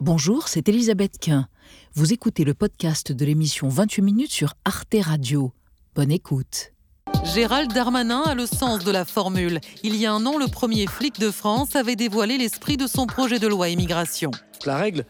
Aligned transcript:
Bonjour, 0.00 0.46
c'est 0.46 0.68
Elisabeth 0.68 1.18
Quint. 1.18 1.48
Vous 1.94 2.12
écoutez 2.12 2.44
le 2.44 2.54
podcast 2.54 3.10
de 3.10 3.24
l'émission 3.24 3.68
28 3.68 4.02
minutes 4.02 4.30
sur 4.30 4.54
Arte 4.64 4.94
Radio. 5.00 5.52
Bonne 5.96 6.12
écoute. 6.12 6.72
Gérald 7.34 7.72
Darmanin 7.72 8.22
a 8.22 8.36
le 8.36 8.46
sens 8.46 8.84
de 8.84 8.92
la 8.92 9.04
formule. 9.04 9.58
Il 9.82 9.96
y 9.96 10.06
a 10.06 10.12
un 10.12 10.24
an, 10.24 10.38
le 10.38 10.46
premier 10.46 10.86
flic 10.86 11.18
de 11.18 11.32
France 11.32 11.74
avait 11.74 11.96
dévoilé 11.96 12.38
l'esprit 12.38 12.76
de 12.76 12.86
son 12.86 13.06
projet 13.06 13.40
de 13.40 13.48
loi 13.48 13.70
immigration. 13.70 14.30
La 14.66 14.76
règle 14.76 15.04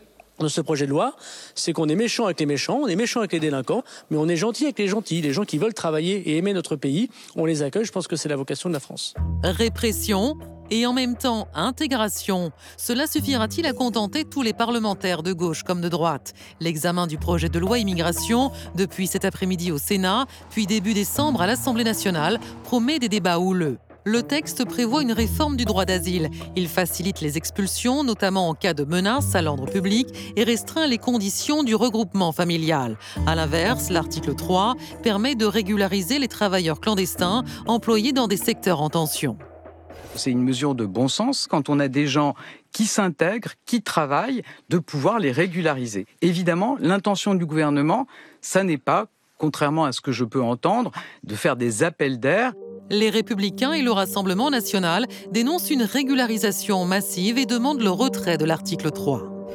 de 0.44 0.48
ce 0.48 0.60
projet 0.60 0.86
de 0.86 0.90
loi, 0.90 1.14
c'est 1.54 1.72
qu'on 1.72 1.88
est 1.88 1.96
méchant 1.96 2.24
avec 2.26 2.40
les 2.40 2.46
méchants, 2.46 2.80
on 2.82 2.88
est 2.88 2.96
méchant 2.96 3.20
avec 3.20 3.32
les 3.32 3.40
délinquants, 3.40 3.82
mais 4.10 4.16
on 4.16 4.28
est 4.28 4.36
gentil 4.36 4.64
avec 4.64 4.78
les 4.78 4.88
gentils. 4.88 5.20
Les 5.20 5.32
gens 5.32 5.44
qui 5.44 5.58
veulent 5.58 5.74
travailler 5.74 6.16
et 6.30 6.36
aimer 6.36 6.52
notre 6.52 6.76
pays, 6.76 7.10
on 7.36 7.44
les 7.44 7.62
accueille. 7.62 7.84
Je 7.84 7.92
pense 7.92 8.08
que 8.08 8.16
c'est 8.16 8.28
la 8.28 8.36
vocation 8.36 8.68
de 8.68 8.74
la 8.74 8.80
France. 8.80 9.14
Répression, 9.42 10.36
et 10.70 10.86
en 10.86 10.92
même 10.92 11.16
temps 11.16 11.48
intégration. 11.54 12.50
Cela 12.76 13.06
suffira-t-il 13.06 13.66
à 13.66 13.72
contenter 13.72 14.24
tous 14.24 14.42
les 14.42 14.52
parlementaires 14.52 15.22
de 15.22 15.32
gauche 15.32 15.62
comme 15.62 15.80
de 15.80 15.88
droite? 15.88 16.34
L'examen 16.60 17.06
du 17.06 17.18
projet 17.18 17.48
de 17.48 17.58
loi 17.58 17.78
immigration, 17.78 18.52
depuis 18.74 19.06
cet 19.06 19.24
après-midi 19.24 19.72
au 19.72 19.78
Sénat, 19.78 20.26
puis 20.50 20.66
début 20.66 20.94
décembre 20.94 21.42
à 21.42 21.46
l'Assemblée 21.46 21.84
nationale, 21.84 22.38
promet 22.64 22.98
des 22.98 23.08
débats 23.08 23.38
houleux. 23.38 23.78
Le 24.10 24.22
texte 24.22 24.64
prévoit 24.64 25.02
une 25.02 25.12
réforme 25.12 25.58
du 25.58 25.66
droit 25.66 25.84
d'asile. 25.84 26.30
Il 26.56 26.66
facilite 26.66 27.20
les 27.20 27.36
expulsions, 27.36 28.04
notamment 28.04 28.48
en 28.48 28.54
cas 28.54 28.72
de 28.72 28.84
menace 28.84 29.34
à 29.34 29.42
l'ordre 29.42 29.66
public, 29.66 30.32
et 30.34 30.44
restreint 30.44 30.86
les 30.86 30.96
conditions 30.96 31.62
du 31.62 31.74
regroupement 31.74 32.32
familial. 32.32 32.96
A 33.26 33.34
l'inverse, 33.34 33.90
l'article 33.90 34.34
3 34.34 34.76
permet 35.02 35.34
de 35.34 35.44
régulariser 35.44 36.18
les 36.18 36.26
travailleurs 36.26 36.80
clandestins 36.80 37.44
employés 37.66 38.14
dans 38.14 38.28
des 38.28 38.38
secteurs 38.38 38.80
en 38.80 38.88
tension. 38.88 39.36
C'est 40.14 40.30
une 40.30 40.42
mesure 40.42 40.74
de 40.74 40.86
bon 40.86 41.08
sens 41.08 41.46
quand 41.46 41.68
on 41.68 41.78
a 41.78 41.88
des 41.88 42.06
gens 42.06 42.34
qui 42.72 42.86
s'intègrent, 42.86 43.52
qui 43.66 43.82
travaillent, 43.82 44.40
de 44.70 44.78
pouvoir 44.78 45.18
les 45.18 45.32
régulariser. 45.32 46.06
Évidemment, 46.22 46.78
l'intention 46.80 47.34
du 47.34 47.44
gouvernement, 47.44 48.06
ça 48.40 48.64
n'est 48.64 48.78
pas, 48.78 49.08
contrairement 49.36 49.84
à 49.84 49.92
ce 49.92 50.00
que 50.00 50.12
je 50.12 50.24
peux 50.24 50.42
entendre, 50.42 50.92
de 51.24 51.34
faire 51.34 51.56
des 51.56 51.82
appels 51.82 52.18
d'air. 52.18 52.54
Les 52.90 53.10
Républicains 53.10 53.72
et 53.72 53.82
le 53.82 53.90
Rassemblement 53.90 54.50
national 54.50 55.06
dénoncent 55.30 55.70
une 55.70 55.82
régularisation 55.82 56.84
massive 56.84 57.36
et 57.38 57.46
demandent 57.46 57.82
le 57.82 57.90
retrait 57.90 58.38
de 58.38 58.44
l'article 58.44 58.90
3. 58.90 59.46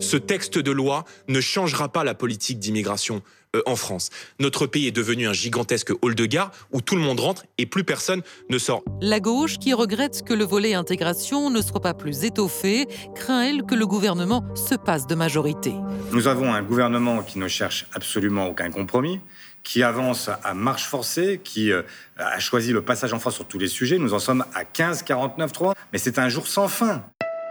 Ce 0.00 0.16
texte 0.16 0.58
de 0.58 0.70
loi 0.70 1.04
ne 1.28 1.40
changera 1.40 1.88
pas 1.88 2.04
la 2.04 2.14
politique 2.14 2.58
d'immigration. 2.58 3.22
Euh, 3.56 3.62
en 3.64 3.76
France. 3.76 4.10
Notre 4.40 4.66
pays 4.66 4.88
est 4.88 4.92
devenu 4.92 5.26
un 5.26 5.32
gigantesque 5.32 5.92
hall 6.02 6.14
de 6.14 6.26
gare 6.26 6.50
où 6.70 6.82
tout 6.82 6.96
le 6.96 7.00
monde 7.00 7.20
rentre 7.20 7.46
et 7.56 7.64
plus 7.64 7.82
personne 7.82 8.20
ne 8.50 8.58
sort. 8.58 8.82
La 9.00 9.20
gauche, 9.20 9.58
qui 9.58 9.72
regrette 9.72 10.22
que 10.22 10.34
le 10.34 10.44
volet 10.44 10.74
intégration 10.74 11.48
ne 11.48 11.62
soit 11.62 11.80
pas 11.80 11.94
plus 11.94 12.24
étoffé, 12.24 12.86
craint, 13.14 13.40
elle, 13.40 13.62
que 13.62 13.74
le 13.74 13.86
gouvernement 13.86 14.44
se 14.54 14.74
passe 14.74 15.06
de 15.06 15.14
majorité. 15.14 15.72
Nous 16.12 16.28
avons 16.28 16.52
un 16.52 16.62
gouvernement 16.62 17.22
qui 17.22 17.38
ne 17.38 17.48
cherche 17.48 17.86
absolument 17.94 18.48
aucun 18.48 18.70
compromis 18.70 19.18
qui 19.62 19.82
avance 19.82 20.30
à 20.44 20.54
marche 20.54 20.84
forcée, 20.84 21.40
qui 21.42 21.72
euh, 21.72 21.82
a 22.16 22.38
choisi 22.38 22.72
le 22.72 22.82
passage 22.82 23.12
en 23.12 23.18
France 23.18 23.34
sur 23.34 23.46
tous 23.46 23.58
les 23.58 23.68
sujets. 23.68 23.98
Nous 23.98 24.14
en 24.14 24.18
sommes 24.18 24.44
à 24.54 24.64
15-49-3, 24.64 25.74
mais 25.92 25.98
c'est 25.98 26.18
un 26.18 26.28
jour 26.28 26.46
sans 26.46 26.68
fin. 26.68 27.02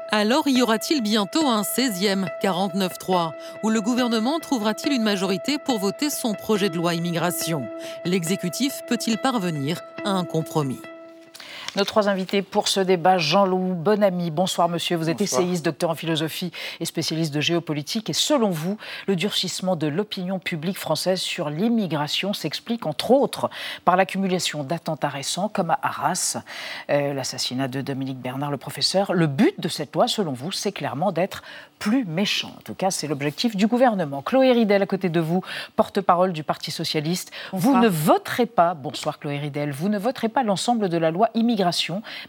Alors 0.10 0.48
y 0.48 0.62
aura-t-il 0.62 1.04
bientôt 1.04 1.46
un 1.48 1.64
16e 1.64 2.28
49-3 2.42 3.34
où 3.64 3.70
le 3.70 3.82
gouvernement 3.82 4.40
trouvera-t-il 4.40 4.94
une 4.94 5.04
majorité 5.04 5.58
pour 5.58 5.80
voter 5.80 6.10
son 6.10 6.34
projet 6.34 6.70
de 6.70 6.78
loi 6.78 6.94
immigration? 6.94 7.68
L'exécutif 8.06 8.74
peut-il 8.88 9.18
parvenir 9.18 9.82
à 10.06 10.12
un 10.12 10.24
compromis? 10.24 10.80
Nos 11.78 11.86
trois 11.86 12.10
invités 12.10 12.42
pour 12.42 12.68
ce 12.68 12.80
débat, 12.80 13.20
Jean-Loup 13.20 13.76
Bonamy. 13.76 14.32
Bonsoir 14.32 14.68
monsieur, 14.68 14.98
vous 14.98 15.12
êtes 15.12 15.22
essayiste, 15.22 15.64
docteur 15.64 15.92
en 15.92 15.96
philosophie 15.96 16.52
et 16.80 16.86
spécialiste 16.86 17.32
de 17.32 17.40
géopolitique. 17.40 18.10
Et 18.10 18.14
selon 18.14 18.50
vous, 18.50 18.78
le 19.06 19.16
durcissement 19.16 19.76
de 19.76 19.86
l'opinion 19.86 20.40
publique 20.40 20.80
française 20.80 21.22
sur 21.22 21.52
l'immigration 21.52 22.34
s'explique 22.34 22.88
entre 22.88 23.12
autres 23.12 23.52
par 23.86 23.96
l'accumulation 23.96 24.64
d'attentats 24.64 25.10
récents 25.10 25.50
comme 25.50 25.70
à 25.70 25.78
Arras, 25.84 26.38
euh, 26.90 27.14
l'assassinat 27.14 27.68
de 27.68 27.82
Dominique 27.82 28.20
Bernard, 28.20 28.50
le 28.50 28.58
professeur. 28.58 29.14
Le 29.14 29.28
but 29.28 29.60
de 29.60 29.68
cette 29.68 29.94
loi, 29.94 30.08
selon 30.08 30.34
vous, 30.34 30.52
c'est 30.52 30.72
clairement 30.72 31.12
d'être 31.12 31.44
plus 31.78 32.06
méchant. 32.06 32.54
En 32.58 32.62
tout 32.64 32.74
cas, 32.74 32.90
c'est 32.90 33.06
l'objectif 33.06 33.56
du 33.56 33.68
gouvernement. 33.68 34.24
Chloé 34.24 34.52
Ridel, 34.52 34.82
à 34.82 34.88
côté 34.88 35.10
de 35.10 35.20
vous, 35.20 35.44
porte-parole 35.76 36.34
du 36.34 36.42
Parti 36.42 36.72
socialiste. 36.72 37.32
Vous 37.54 37.78
ne 37.78 37.88
voterez 37.88 38.48
pas, 38.48 38.74
bonsoir 38.74 39.20
Chloé 39.20 39.38
Ridel, 39.38 39.70
vous 39.72 39.90
ne 39.90 40.00
voterez 40.00 40.30
pas 40.30 40.42
l'ensemble 40.42 40.90
de 40.90 40.98
la 40.98 41.12
loi 41.12 41.30
immigration 41.36 41.67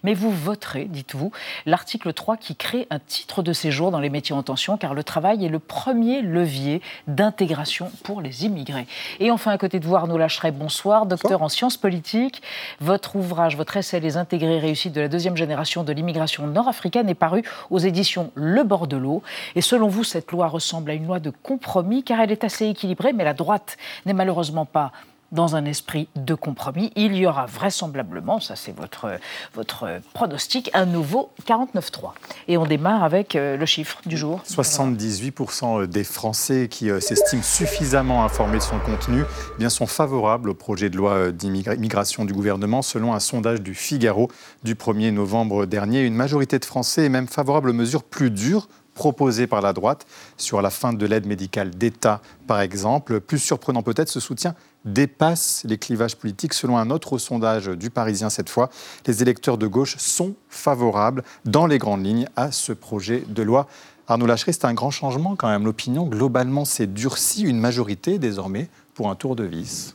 mais 0.03 0.15
vous 0.15 0.31
voterez, 0.31 0.85
dites-vous, 0.85 1.33
l'article 1.67 2.13
3 2.13 2.37
qui 2.37 2.57
crée 2.57 2.87
un 2.91 2.99
titre 2.99 3.43
de 3.43 3.53
séjour 3.53 3.91
dans 3.91 4.01
les 4.01 4.11
métiers 4.11 4.35
en 4.35 4.43
tension, 4.43 4.77
car 4.77 4.95
le 4.95 5.05
travail 5.05 5.45
est 5.45 5.49
le 5.49 5.59
premier 5.59 6.23
levier 6.23 6.83
d'intégration 7.07 7.91
pour 8.03 8.21
les 8.21 8.45
immigrés. 8.45 8.87
Et 9.21 9.31
enfin, 9.31 9.51
à 9.51 9.59
côté 9.59 9.81
de 9.81 9.87
vous, 9.87 9.97
Arnaud 9.97 10.19
Lacheret, 10.19 10.53
bonsoir, 10.53 11.07
docteur 11.07 11.43
en 11.43 11.49
sciences 11.49 11.77
politiques. 11.77 12.43
Votre 12.81 13.17
ouvrage, 13.17 13.57
votre 13.57 13.77
essai 13.77 14.01
Les 14.01 14.17
intégrés 14.17 14.59
réussis 14.59 14.91
de 14.91 15.01
la 15.01 15.09
deuxième 15.09 15.37
génération 15.37 15.85
de 15.85 15.93
l'immigration 15.93 16.47
nord-africaine 16.47 17.09
est 17.09 17.15
paru 17.15 17.43
aux 17.71 17.79
éditions 17.79 18.31
Le 18.35 18.65
Bordelot. 18.65 19.23
Et 19.55 19.61
selon 19.61 19.89
vous, 19.89 20.05
cette 20.05 20.31
loi 20.33 20.49
ressemble 20.49 20.91
à 20.91 20.95
une 20.95 21.07
loi 21.07 21.21
de 21.21 21.31
compromis, 21.31 22.03
car 22.03 22.21
elle 22.21 22.33
est 22.33 22.45
assez 22.45 22.67
équilibrée, 22.67 23.13
mais 23.13 23.25
la 23.25 23.35
droite 23.35 23.77
n'est 24.07 24.13
malheureusement 24.13 24.65
pas 24.65 24.93
dans 25.33 25.57
un 25.57 25.65
esprit 25.65 26.09
de 26.17 26.35
compromis. 26.35 26.93
Il 26.97 27.15
y 27.17 27.27
aura 27.27 27.47
vraisemblablement, 27.47 28.41
ça 28.41 28.57
c'est 28.57 28.75
votre, 28.75 29.19
votre 29.55 30.01
pronostic, 30.15 30.71
un 30.75 30.87
nouveau 30.87 31.31
49-3. 31.47 32.13
Et 32.49 32.57
on 32.57 32.67
démarre 32.67 33.03
avec 33.03 33.37
euh, 33.37 33.57
le 33.57 33.67
chiffre 33.67 34.01
du 34.07 34.17
jour. 34.17 34.43
78% 34.49 35.87
des 35.87 36.05
Français 36.05 36.69
qui 36.71 36.91
euh, 36.91 37.01
s'estiment 37.01 37.43
suffisamment 37.43 38.25
informés 38.25 38.59
de 38.59 38.63
son 38.63 38.79
contenu 38.79 39.23
eh 39.55 39.59
bien, 39.59 39.69
sont 39.69 39.87
favorables 39.87 40.51
au 40.51 40.55
projet 40.55 40.91
de 40.91 40.97
loi 40.97 41.13
euh, 41.13 41.33
d'immigration 41.33 42.25
du 42.25 42.33
gouvernement, 42.33 42.83
selon 42.83 43.13
un 43.13 43.21
sondage 43.21 43.61
du 43.61 43.75
Figaro 43.75 44.31
du 44.63 44.75
1er 44.75 45.11
novembre 45.11 45.67
dernier. 45.67 46.03
Une 46.03 46.15
majorité 46.15 46.59
de 46.59 46.65
Français 46.65 47.05
est 47.05 47.11
même 47.11 47.29
favorable 47.29 47.71
aux 47.71 47.75
mesures 47.75 48.03
plus 48.03 48.31
dures 48.31 48.69
proposées 48.99 49.47
par 49.47 49.63
la 49.63 49.73
droite 49.73 50.07
sur 50.37 50.61
la 50.61 50.71
fin 50.71 50.93
de 50.93 51.07
l'aide 51.07 51.25
médicale 51.25 51.71
d'État, 51.71 52.21
par 52.49 52.61
exemple. 52.61 53.21
Plus 53.21 53.39
surprenant 53.39 53.83
peut-être, 53.83 54.09
ce 54.09 54.19
soutien 54.19 54.57
dépasse 54.85 55.63
les 55.65 55.79
clivages 55.79 56.17
politiques. 56.17 56.55
Selon 56.55 56.79
un 56.79 56.91
autre 56.91 57.19
sondage 57.19 57.67
du 57.67 57.91
Parisien 57.91 58.31
cette 58.31 58.51
fois, 58.51 58.71
les 59.07 59.23
électeurs 59.23 59.59
de 59.59 59.67
gauche 59.67 59.97
sont 59.99 60.35
favorables 60.49 61.25
dans 61.45 61.67
les 61.67 61.79
grandes 61.79 62.05
lignes 62.05 62.29
à 62.37 62.53
ce 62.53 62.73
projet 62.73 63.23
de 63.29 63.43
loi. 63.43 63.67
Arnaud 64.07 64.27
Lachery, 64.27 64.55
c'est 64.55 64.65
un 64.65 64.75
grand 64.75 64.91
changement 64.91 65.37
quand 65.37 65.49
même. 65.49 65.65
L'opinion 65.65 66.07
globalement 66.07 66.65
s'est 66.65 66.87
durcie, 66.87 67.43
une 67.43 67.59
majorité 67.59 68.19
désormais 68.19 68.69
pour 68.95 69.11
un 69.11 69.15
tour 69.15 69.37
de 69.37 69.45
vis. 69.45 69.95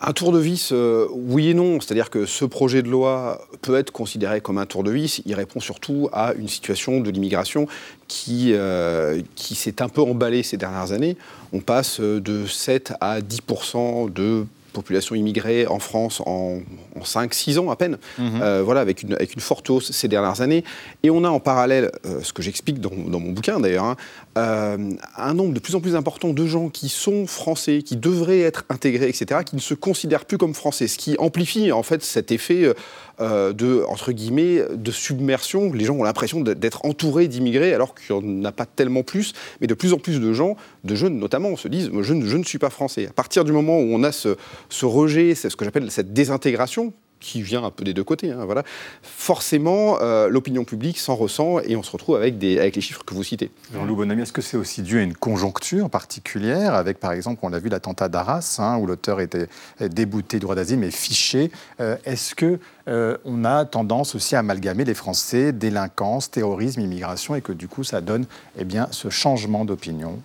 Un 0.00 0.12
tour 0.12 0.30
de 0.30 0.38
vis, 0.38 0.70
euh, 0.72 1.06
oui 1.10 1.48
et 1.48 1.54
non. 1.54 1.80
C'est-à-dire 1.80 2.10
que 2.10 2.26
ce 2.26 2.44
projet 2.44 2.82
de 2.82 2.88
loi 2.88 3.40
peut 3.62 3.76
être 3.76 3.92
considéré 3.92 4.40
comme 4.42 4.58
un 4.58 4.66
tour 4.66 4.84
de 4.84 4.90
vis. 4.90 5.22
Il 5.24 5.34
répond 5.34 5.58
surtout 5.58 6.10
à 6.12 6.34
une 6.34 6.48
situation 6.48 7.00
de 7.00 7.10
l'immigration 7.10 7.66
qui, 8.06 8.52
euh, 8.52 9.22
qui 9.36 9.54
s'est 9.54 9.80
un 9.80 9.88
peu 9.88 10.02
emballée 10.02 10.42
ces 10.42 10.58
dernières 10.58 10.92
années. 10.92 11.16
On 11.52 11.60
passe 11.60 12.00
de 12.00 12.46
7 12.46 12.92
à 13.00 13.20
10% 13.20 14.12
de 14.12 14.44
population 14.76 15.14
immigrée 15.14 15.66
en 15.66 15.78
France 15.78 16.22
en, 16.26 16.58
5-6 17.02 17.58
ans 17.58 17.70
à 17.70 17.76
peine, 17.76 17.98
mhm. 18.18 18.40
euh, 18.42 18.62
voilà, 18.62 18.80
avec 18.80 19.02
une, 19.02 19.14
avec 19.14 19.34
une 19.34 19.40
forte 19.40 19.68
hausse 19.70 19.90
ces 19.92 20.08
dernières 20.08 20.40
années. 20.40 20.64
Et 21.02 21.10
on 21.10 21.24
a 21.24 21.28
en 21.28 21.40
parallèle, 21.40 21.90
euh, 22.04 22.20
ce 22.22 22.32
que 22.32 22.42
j'explique 22.42 22.80
dans, 22.80 22.90
mon 22.90 23.32
bouquin 23.32 23.60
d'ailleurs, 23.60 23.84
hein, 23.84 23.96
euh, 24.38 24.90
un 25.16 25.34
nombre 25.34 25.54
de 25.54 25.60
plus 25.60 25.74
en 25.74 25.80
plus 25.80 25.96
important 25.96 26.30
de 26.30 26.46
gens 26.46 26.68
qui 26.68 26.88
sont 26.88 27.26
français, 27.26 27.82
qui 27.82 27.96
devraient 27.96 28.40
être 28.40 28.64
intégrés, 28.68 29.08
etc., 29.08 29.40
qui 29.44 29.56
ne 29.56 29.60
se 29.60 29.74
considèrent 29.74 30.24
plus 30.24 30.38
comme 30.38 30.54
français, 30.54 30.88
ce 30.88 30.98
qui 30.98 31.16
amplifie 31.18 31.72
en 31.72 31.82
fait 31.82 32.02
cet 32.02 32.32
effet 32.32 32.72
de, 33.20 33.84
entre 33.88 34.12
guillemets, 34.12 34.62
de 34.72 34.90
submersion. 34.90 35.72
Les 35.72 35.84
gens 35.84 35.94
ont 35.94 36.04
l'impression 36.04 36.40
d'être 36.40 36.84
entourés 36.84 37.28
d'immigrés 37.28 37.72
alors 37.72 37.94
qu'il 37.94 38.16
n'y 38.16 38.42
en 38.42 38.44
a 38.44 38.52
pas 38.52 38.66
tellement 38.66 39.02
plus, 39.02 39.32
mais 39.60 39.66
de 39.66 39.74
plus 39.74 39.92
en 39.92 39.98
plus 39.98 40.20
de 40.20 40.32
gens, 40.32 40.56
de 40.84 40.94
jeunes 40.94 41.18
notamment, 41.18 41.56
se 41.56 41.68
disent 41.68 41.90
je, 41.92 42.02
je 42.02 42.36
ne 42.36 42.44
suis 42.44 42.58
pas 42.58 42.70
français. 42.70 43.06
À 43.06 43.12
partir 43.12 43.44
du 43.44 43.52
moment 43.52 43.78
où 43.78 43.88
on 43.90 44.02
a 44.02 44.12
ce, 44.12 44.36
ce 44.68 44.86
rejet, 44.86 45.34
c'est 45.34 45.50
ce 45.50 45.56
que 45.56 45.64
j'appelle 45.64 45.90
cette 45.90 46.12
désintégration, 46.12 46.92
qui 47.20 47.42
vient 47.42 47.64
un 47.64 47.70
peu 47.70 47.84
des 47.84 47.94
deux 47.94 48.04
côtés, 48.04 48.30
hein, 48.30 48.44
voilà, 48.44 48.62
forcément, 49.02 49.98
euh, 50.00 50.28
l'opinion 50.28 50.64
publique 50.64 50.98
s'en 50.98 51.14
ressent 51.14 51.60
et 51.60 51.76
on 51.76 51.82
se 51.82 51.90
retrouve 51.90 52.16
avec, 52.16 52.38
des, 52.38 52.58
avec 52.58 52.76
les 52.76 52.82
chiffres 52.82 53.04
que 53.04 53.14
vous 53.14 53.24
citez. 53.24 53.50
Jean-Loup 53.72 53.96
Bonamy, 53.96 54.22
est-ce 54.22 54.32
que 54.32 54.42
c'est 54.42 54.56
aussi 54.56 54.82
dû 54.82 54.98
à 54.98 55.02
une 55.02 55.14
conjoncture 55.14 55.90
particulière, 55.90 56.74
avec 56.74 56.98
par 56.98 57.12
exemple, 57.12 57.40
on 57.42 57.48
l'a 57.48 57.58
vu, 57.58 57.68
l'attentat 57.68 58.08
d'Arras, 58.08 58.56
hein, 58.58 58.76
où 58.78 58.86
l'auteur 58.86 59.20
était 59.20 59.48
débouté 59.80 60.36
du 60.36 60.40
droit 60.40 60.54
d'asile 60.54 60.78
mais 60.78 60.90
fiché. 60.90 61.50
Euh, 61.80 61.96
Est-ce 62.04 62.34
que 62.34 62.58
euh, 62.88 63.16
on 63.24 63.44
a 63.44 63.64
tendance 63.64 64.14
aussi 64.14 64.36
à 64.36 64.40
amalgamer 64.40 64.84
les 64.84 64.94
Français, 64.94 65.52
délinquance, 65.52 66.30
terrorisme, 66.30 66.80
immigration, 66.80 67.34
et 67.34 67.40
que 67.40 67.52
du 67.52 67.68
coup 67.68 67.84
ça 67.84 68.00
donne 68.00 68.26
eh 68.58 68.64
bien, 68.64 68.88
ce 68.90 69.10
changement 69.10 69.64
d'opinion? 69.64 70.20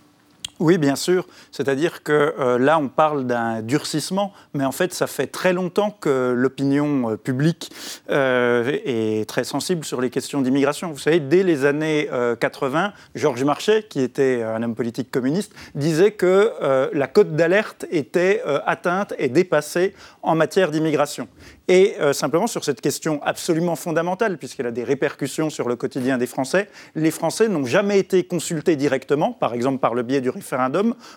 Oui, 0.62 0.78
bien 0.78 0.96
sûr. 0.96 1.26
C'est-à-dire 1.52 2.04
que 2.04 2.36
euh, 2.38 2.60
là, 2.60 2.78
on 2.78 2.88
parle 2.88 3.26
d'un 3.26 3.64
durcissement, 3.64 4.32
mais 4.54 4.64
en 4.64 4.72
fait, 4.72 4.94
ça 4.94 5.08
fait 5.08 5.26
très 5.26 5.54
longtemps 5.54 5.90
que 5.90 6.36
l'opinion 6.38 7.10
euh, 7.10 7.18
publique 7.18 7.72
euh, 8.12 8.78
est 8.86 9.28
très 9.28 9.44
sensible 9.44 9.84
sur 9.84 10.00
les 10.02 10.12
questions 10.12 10.40
d'immigration. 10.40 10.92
Vous 10.92 11.00
savez, 11.00 11.20
dès 11.20 11.42
les 11.42 11.66
années 11.66 12.08
80, 12.40 12.94
Georges 13.16 13.44
Marchais, 13.44 13.88
qui 13.90 14.02
était 14.02 14.44
un 14.44 14.62
homme 14.62 14.76
politique 14.76 15.10
communiste, 15.10 15.52
disait 15.74 16.12
que 16.12 16.52
la 16.94 17.08
cote 17.08 17.36
d'alerte 17.36 17.86
était 17.90 18.44
atteinte 18.66 19.14
et 19.18 19.30
dépassée 19.30 19.96
en 20.22 20.36
matière 20.36 20.72
d'immigration. 20.72 21.28
Et 21.68 21.96
simplement 22.12 22.48
sur 22.48 22.64
cette 22.64 22.82
question 22.82 23.22
absolument 23.24 23.76
fondamentale, 23.76 24.38
puisqu'elle 24.38 24.68
a 24.68 24.72
des 24.72 24.84
répercussions 24.84 25.50
sur 25.50 25.70
le 25.70 25.76
quotidien 25.76 26.18
des 26.18 26.28
Français, 26.28 26.68
les 26.96 27.12
Français 27.12 27.48
n'ont 27.48 27.66
jamais 27.66 28.00
été 28.00 28.24
consultés 28.24 28.76
directement, 28.76 29.32
par 29.32 29.54
exemple 29.54 29.80
par 29.80 29.94
le 29.94 30.04
biais 30.04 30.22
du 30.22 30.30
référendum 30.30 30.51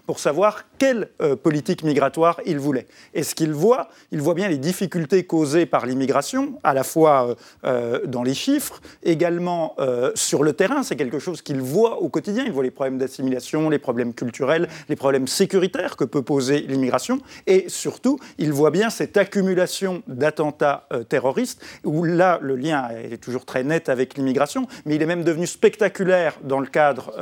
pour 0.06 0.18
savoir 0.18 0.64
quelle 0.78 1.08
euh, 1.20 1.36
politique 1.36 1.82
migratoire 1.82 2.40
il 2.46 2.58
voulait. 2.58 2.86
Et 3.14 3.22
ce 3.22 3.34
qu'il 3.34 3.52
voit, 3.52 3.88
il 4.10 4.20
voit 4.20 4.34
bien 4.34 4.48
les 4.48 4.58
difficultés 4.58 5.24
causées 5.24 5.66
par 5.66 5.86
l'immigration, 5.86 6.58
à 6.62 6.74
la 6.74 6.84
fois 6.84 7.28
euh, 7.28 7.34
euh, 7.64 8.06
dans 8.06 8.22
les 8.22 8.34
chiffres, 8.34 8.80
également 9.02 9.76
sur 10.14 10.42
le 10.42 10.52
terrain? 10.52 10.82
C'est 10.82 10.96
quelque 10.96 11.18
chose 11.18 11.42
qu'il 11.42 11.60
voit 11.60 12.00
au 12.00 12.08
quotidien. 12.08 12.44
Il 12.46 12.52
voit 12.52 12.62
les 12.62 12.70
problèmes 12.70 12.98
d'assimilation, 12.98 13.70
les 13.70 13.78
problèmes 13.78 14.14
culturels, 14.14 14.68
les 14.88 14.96
problèmes 14.96 15.26
sécuritaires 15.26 15.96
que 15.96 16.04
peut 16.04 16.22
poser 16.22 16.60
l'immigration. 16.60 17.20
Et 17.46 17.68
surtout, 17.68 18.18
il 18.38 18.52
voit 18.52 18.70
bien 18.70 18.90
cette 18.90 19.16
accumulation 19.16 20.02
d'attentats 20.06 20.88
terroristes, 21.08 21.62
où 21.84 22.04
là, 22.04 22.38
le 22.40 22.56
lien 22.56 22.88
est 22.90 23.22
toujours 23.22 23.44
très 23.44 23.64
net 23.64 23.88
avec 23.88 24.16
l'immigration, 24.16 24.66
mais 24.84 24.96
il 24.96 25.02
est 25.02 25.06
même 25.06 25.24
devenu 25.24 25.46
spectaculaire 25.46 26.38
dans 26.42 26.60
le 26.60 26.66
cadre 26.66 27.12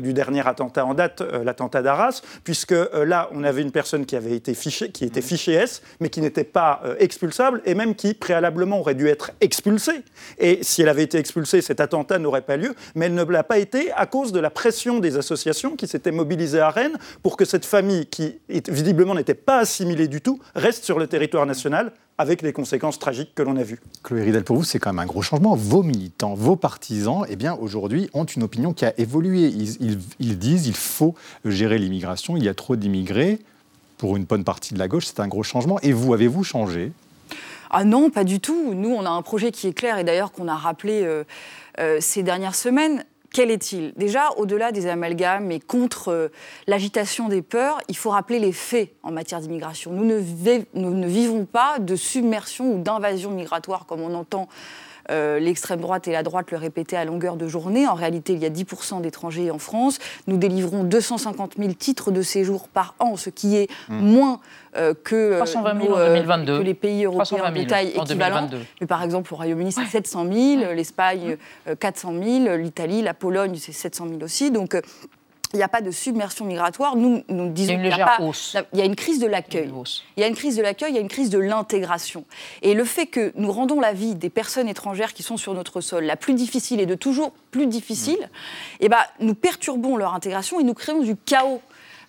du 0.00 0.12
dernier 0.12 0.46
attentat 0.46 0.63
en 0.76 0.94
date, 0.94 1.20
euh, 1.20 1.44
l'attentat 1.44 1.82
d'Arras, 1.82 2.22
puisque 2.44 2.72
euh, 2.72 3.04
là, 3.04 3.28
on 3.32 3.44
avait 3.44 3.62
une 3.62 3.72
personne 3.72 4.06
qui 4.06 4.16
avait 4.16 4.34
été 4.34 4.54
fichée, 4.54 4.90
qui 4.90 5.04
était 5.04 5.22
fichée 5.22 5.52
S, 5.52 5.82
mais 6.00 6.08
qui 6.08 6.20
n'était 6.20 6.44
pas 6.44 6.80
euh, 6.84 6.96
expulsable, 6.98 7.62
et 7.64 7.74
même 7.74 7.94
qui 7.94 8.14
préalablement 8.14 8.80
aurait 8.80 8.94
dû 8.94 9.08
être 9.08 9.30
expulsée. 9.40 10.02
Et 10.38 10.60
si 10.62 10.82
elle 10.82 10.88
avait 10.88 11.02
été 11.02 11.18
expulsée, 11.18 11.62
cet 11.62 11.80
attentat 11.80 12.18
n'aurait 12.18 12.42
pas 12.42 12.56
lieu, 12.56 12.74
mais 12.94 13.06
elle 13.06 13.14
ne 13.14 13.24
l'a 13.24 13.44
pas 13.44 13.58
été 13.58 13.92
à 13.92 14.06
cause 14.06 14.32
de 14.32 14.40
la 14.40 14.50
pression 14.50 14.98
des 14.98 15.16
associations 15.16 15.76
qui 15.76 15.86
s'étaient 15.86 16.10
mobilisées 16.10 16.60
à 16.60 16.70
Rennes 16.70 16.98
pour 17.22 17.36
que 17.36 17.44
cette 17.44 17.66
famille, 17.66 18.06
qui 18.06 18.38
visiblement 18.48 19.14
n'était 19.14 19.34
pas 19.34 19.58
assimilée 19.58 20.08
du 20.08 20.20
tout, 20.20 20.40
reste 20.54 20.84
sur 20.84 20.98
le 20.98 21.06
territoire 21.06 21.46
national 21.46 21.92
avec 22.18 22.42
les 22.42 22.52
conséquences 22.52 22.98
tragiques 22.98 23.34
que 23.34 23.42
l'on 23.42 23.56
a 23.56 23.62
vues. 23.62 23.80
Chloé 24.02 24.22
Ridel, 24.22 24.44
pour 24.44 24.56
vous, 24.56 24.64
c'est 24.64 24.78
quand 24.78 24.92
même 24.92 25.00
un 25.00 25.06
gros 25.06 25.22
changement. 25.22 25.56
Vos 25.56 25.82
militants, 25.82 26.34
vos 26.34 26.56
partisans, 26.56 27.24
eh 27.28 27.36
bien, 27.36 27.54
aujourd'hui, 27.54 28.08
ont 28.14 28.24
une 28.24 28.42
opinion 28.42 28.72
qui 28.72 28.84
a 28.84 28.98
évolué. 28.98 29.48
Ils, 29.48 29.98
ils 30.20 30.38
disent 30.38 30.62
qu'il 30.62 30.76
faut 30.76 31.14
gérer 31.44 31.78
l'immigration, 31.78 32.36
il 32.36 32.44
y 32.44 32.48
a 32.48 32.54
trop 32.54 32.76
d'immigrés. 32.76 33.40
Pour 33.98 34.16
une 34.16 34.24
bonne 34.24 34.44
partie 34.44 34.74
de 34.74 34.78
la 34.78 34.88
gauche, 34.88 35.06
c'est 35.06 35.20
un 35.20 35.28
gros 35.28 35.42
changement. 35.42 35.78
Et 35.82 35.92
vous, 35.92 36.12
avez-vous 36.12 36.44
changé? 36.44 36.92
Ah 37.70 37.84
non, 37.84 38.10
pas 38.10 38.24
du 38.24 38.38
tout. 38.38 38.74
Nous, 38.74 38.90
on 38.90 39.04
a 39.04 39.10
un 39.10 39.22
projet 39.22 39.50
qui 39.50 39.66
est 39.66 39.72
clair 39.72 39.98
et 39.98 40.04
d'ailleurs 40.04 40.30
qu'on 40.30 40.46
a 40.46 40.54
rappelé 40.54 41.02
euh, 41.02 41.24
euh, 41.80 41.98
ces 42.00 42.22
dernières 42.22 42.54
semaines. 42.54 43.04
Quel 43.34 43.50
est-il? 43.50 43.92
Déjà, 43.96 44.30
au-delà 44.36 44.70
des 44.70 44.86
amalgames 44.86 45.50
et 45.50 45.58
contre 45.58 46.12
euh, 46.12 46.28
l'agitation 46.68 47.28
des 47.28 47.42
peurs, 47.42 47.80
il 47.88 47.96
faut 47.96 48.10
rappeler 48.10 48.38
les 48.38 48.52
faits 48.52 48.94
en 49.02 49.10
matière 49.10 49.40
d'immigration. 49.40 49.90
Nous, 49.90 50.04
nous 50.04 50.94
ne, 50.94 51.06
vivons 51.08 51.44
pas 51.44 51.80
de 51.80 51.96
submersion 51.96 52.76
ou 52.76 52.78
d'invasion 52.78 53.32
migratoire 53.32 53.86
comme 53.86 54.02
on 54.02 54.14
entend 54.14 54.48
euh, 55.10 55.38
l'extrême 55.38 55.80
droite 55.80 56.08
et 56.08 56.12
la 56.12 56.22
droite 56.22 56.50
le 56.50 56.56
répétaient 56.56 56.96
à 56.96 57.04
longueur 57.04 57.36
de 57.36 57.48
journée. 57.48 57.86
En 57.86 57.94
réalité, 57.94 58.32
il 58.32 58.38
y 58.38 58.46
a 58.46 58.50
10% 58.50 59.00
d'étrangers 59.00 59.50
en 59.50 59.58
France. 59.58 59.98
Nous 60.26 60.36
délivrons 60.36 60.84
250 60.84 61.54
000 61.58 61.72
titres 61.74 62.10
de 62.10 62.22
séjour 62.22 62.68
par 62.68 62.94
an, 62.98 63.16
ce 63.16 63.30
qui 63.30 63.56
est 63.56 63.70
hmm. 63.88 63.98
moins 63.98 64.40
euh, 64.76 64.94
que, 65.04 65.36
320 65.36 65.82
000 65.82 65.92
en 65.92 65.96
2022. 65.96 66.58
que 66.58 66.62
les 66.62 66.74
pays 66.74 67.04
européens 67.04 67.50
de 67.52 67.64
taille 67.64 67.88
équivalente. 67.88 68.54
Mais 68.80 68.86
par 68.86 69.02
exemple, 69.02 69.32
au 69.32 69.36
Royaume-Uni, 69.36 69.72
c'est 69.72 69.84
700 69.84 70.26
000, 70.32 70.72
l'Espagne, 70.74 71.36
400 71.78 72.14
000, 72.22 72.56
l'Italie, 72.56 73.02
la 73.02 73.14
Pologne, 73.14 73.56
c'est 73.58 73.72
700 73.72 74.08
000 74.08 74.22
aussi. 74.22 74.50
Donc, 74.50 74.76
il 75.54 75.58
n'y 75.58 75.62
a 75.62 75.68
pas 75.68 75.80
de 75.80 75.90
submersion 75.90 76.44
migratoire. 76.44 76.96
Nous, 76.96 77.22
nous 77.28 77.48
disons 77.48 77.74
qu'il 77.76 77.86
y, 77.86 77.92
a 77.92 78.18
il 78.72 78.78
y 78.78 78.82
a 78.82 78.84
une 78.84 78.96
crise 78.96 79.20
de 79.20 79.26
l'accueil. 79.26 79.72
Il 80.16 80.20
y 80.20 80.24
a 80.24 80.26
une 80.26 80.34
crise 80.34 80.56
de 80.56 80.62
l'accueil, 80.62 80.90
il 80.90 80.94
y 80.96 80.98
a 80.98 81.00
une 81.00 81.08
crise 81.08 81.30
de 81.30 81.38
l'intégration. 81.38 82.24
Et 82.62 82.74
le 82.74 82.84
fait 82.84 83.06
que 83.06 83.32
nous 83.36 83.50
rendons 83.52 83.80
la 83.80 83.92
vie 83.92 84.14
des 84.14 84.30
personnes 84.30 84.68
étrangères 84.68 85.14
qui 85.14 85.22
sont 85.22 85.36
sur 85.36 85.54
notre 85.54 85.80
sol 85.80 86.04
la 86.04 86.16
plus 86.16 86.34
difficile 86.34 86.80
et 86.80 86.86
de 86.86 86.94
toujours 86.94 87.32
plus 87.50 87.66
difficile, 87.66 88.18
mmh. 88.20 88.80
eh 88.80 88.88
ben, 88.88 88.98
nous 89.20 89.34
perturbons 89.34 89.96
leur 89.96 90.14
intégration 90.14 90.60
et 90.60 90.64
nous 90.64 90.74
créons 90.74 91.00
du 91.00 91.16
chaos 91.16 91.60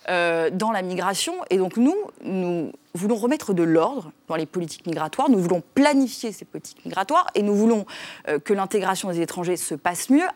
euh, 0.08 0.50
dans 0.50 0.70
la 0.70 0.82
migration. 0.82 1.34
Et 1.50 1.56
donc 1.56 1.76
nous, 1.76 1.96
nous 2.22 2.70
voulons 2.96 3.16
remettre 3.16 3.54
de 3.54 3.62
l'ordre 3.62 4.12
dans 4.28 4.36
les 4.36 4.46
politiques 4.46 4.86
migratoires, 4.86 5.30
nous 5.30 5.38
voulons 5.38 5.62
planifier 5.74 6.32
ces 6.32 6.44
politiques 6.44 6.84
migratoires 6.84 7.26
et 7.34 7.42
nous 7.42 7.54
voulons 7.54 7.86
euh, 8.28 8.38
que 8.38 8.52
l'intégration 8.52 9.10
des 9.10 9.20
étrangers 9.20 9.56
se 9.56 9.74
passe 9.74 10.10
mieux. 10.10 10.26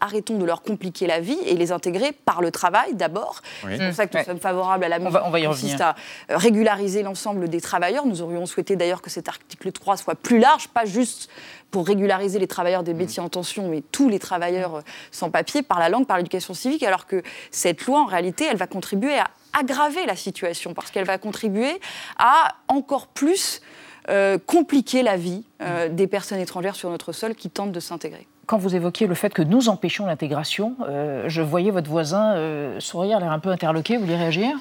arrêtons 0.00 0.38
de 0.38 0.44
leur 0.44 0.62
compliquer 0.62 1.06
la 1.06 1.20
vie 1.20 1.38
et 1.46 1.54
les 1.54 1.72
intégrer 1.72 2.12
par 2.12 2.42
le 2.42 2.50
travail 2.50 2.94
d'abord. 2.94 3.40
C'est 3.62 3.84
pour 3.84 3.94
ça 3.94 4.06
que 4.06 4.18
nous 4.18 4.24
sommes 4.24 4.40
favorables 4.40 4.84
à 4.84 4.88
la 4.88 4.98
mesure 4.98 5.32
qui 5.34 5.44
consiste 5.44 5.80
à 5.80 5.94
euh, 6.30 6.36
régulariser 6.36 7.02
l'ensemble 7.02 7.48
des 7.48 7.60
travailleurs. 7.60 8.06
Nous 8.06 8.22
aurions 8.22 8.46
souhaité 8.46 8.76
d'ailleurs 8.76 9.02
que 9.02 9.10
cet 9.10 9.28
article 9.28 9.72
3 9.72 9.96
soit 9.96 10.14
plus 10.14 10.38
large, 10.38 10.68
pas 10.68 10.84
juste 10.84 11.28
pour 11.70 11.86
régulariser 11.86 12.38
les 12.38 12.46
travailleurs 12.46 12.84
des 12.84 12.94
métiers 12.94 13.20
en 13.20 13.28
tension, 13.28 13.68
mais 13.68 13.82
tous 13.90 14.08
les 14.08 14.20
travailleurs 14.20 14.76
euh, 14.76 14.80
sans 15.10 15.30
papier, 15.30 15.62
par 15.62 15.80
la 15.80 15.88
langue, 15.88 16.06
par 16.06 16.18
l'éducation 16.18 16.54
civique, 16.54 16.84
alors 16.84 17.06
que 17.06 17.22
cette 17.50 17.84
loi, 17.86 18.00
en 18.00 18.06
réalité, 18.06 18.46
elle 18.48 18.56
va 18.56 18.68
contribuer 18.68 19.18
à 19.18 19.28
aggraver 19.58 20.06
la 20.06 20.16
situation 20.16 20.74
parce 20.74 20.90
qu'elle 20.90 21.06
va 21.06 21.18
contribuer 21.18 21.80
à 22.18 22.54
encore 22.68 23.06
plus 23.08 23.60
euh, 24.10 24.36
compliquer 24.38 25.02
la 25.02 25.16
vie 25.16 25.44
euh, 25.62 25.88
des 25.88 26.06
personnes 26.06 26.38
étrangères 26.38 26.76
sur 26.76 26.90
notre 26.90 27.12
sol 27.12 27.34
qui 27.34 27.48
tentent 27.48 27.72
de 27.72 27.80
s'intégrer. 27.80 28.26
Quand 28.44 28.58
vous 28.58 28.76
évoquiez 28.76 29.06
le 29.06 29.14
fait 29.14 29.32
que 29.32 29.40
nous 29.40 29.70
empêchions 29.70 30.04
l'intégration, 30.04 30.76
euh, 30.86 31.24
je 31.28 31.40
voyais 31.40 31.70
votre 31.70 31.88
voisin 31.88 32.36
sourire, 32.80 33.18
l'air 33.18 33.32
un 33.32 33.38
peu 33.38 33.48
interloqué. 33.48 33.96
Vous 33.96 34.02
voulez 34.02 34.16
réagir? 34.16 34.58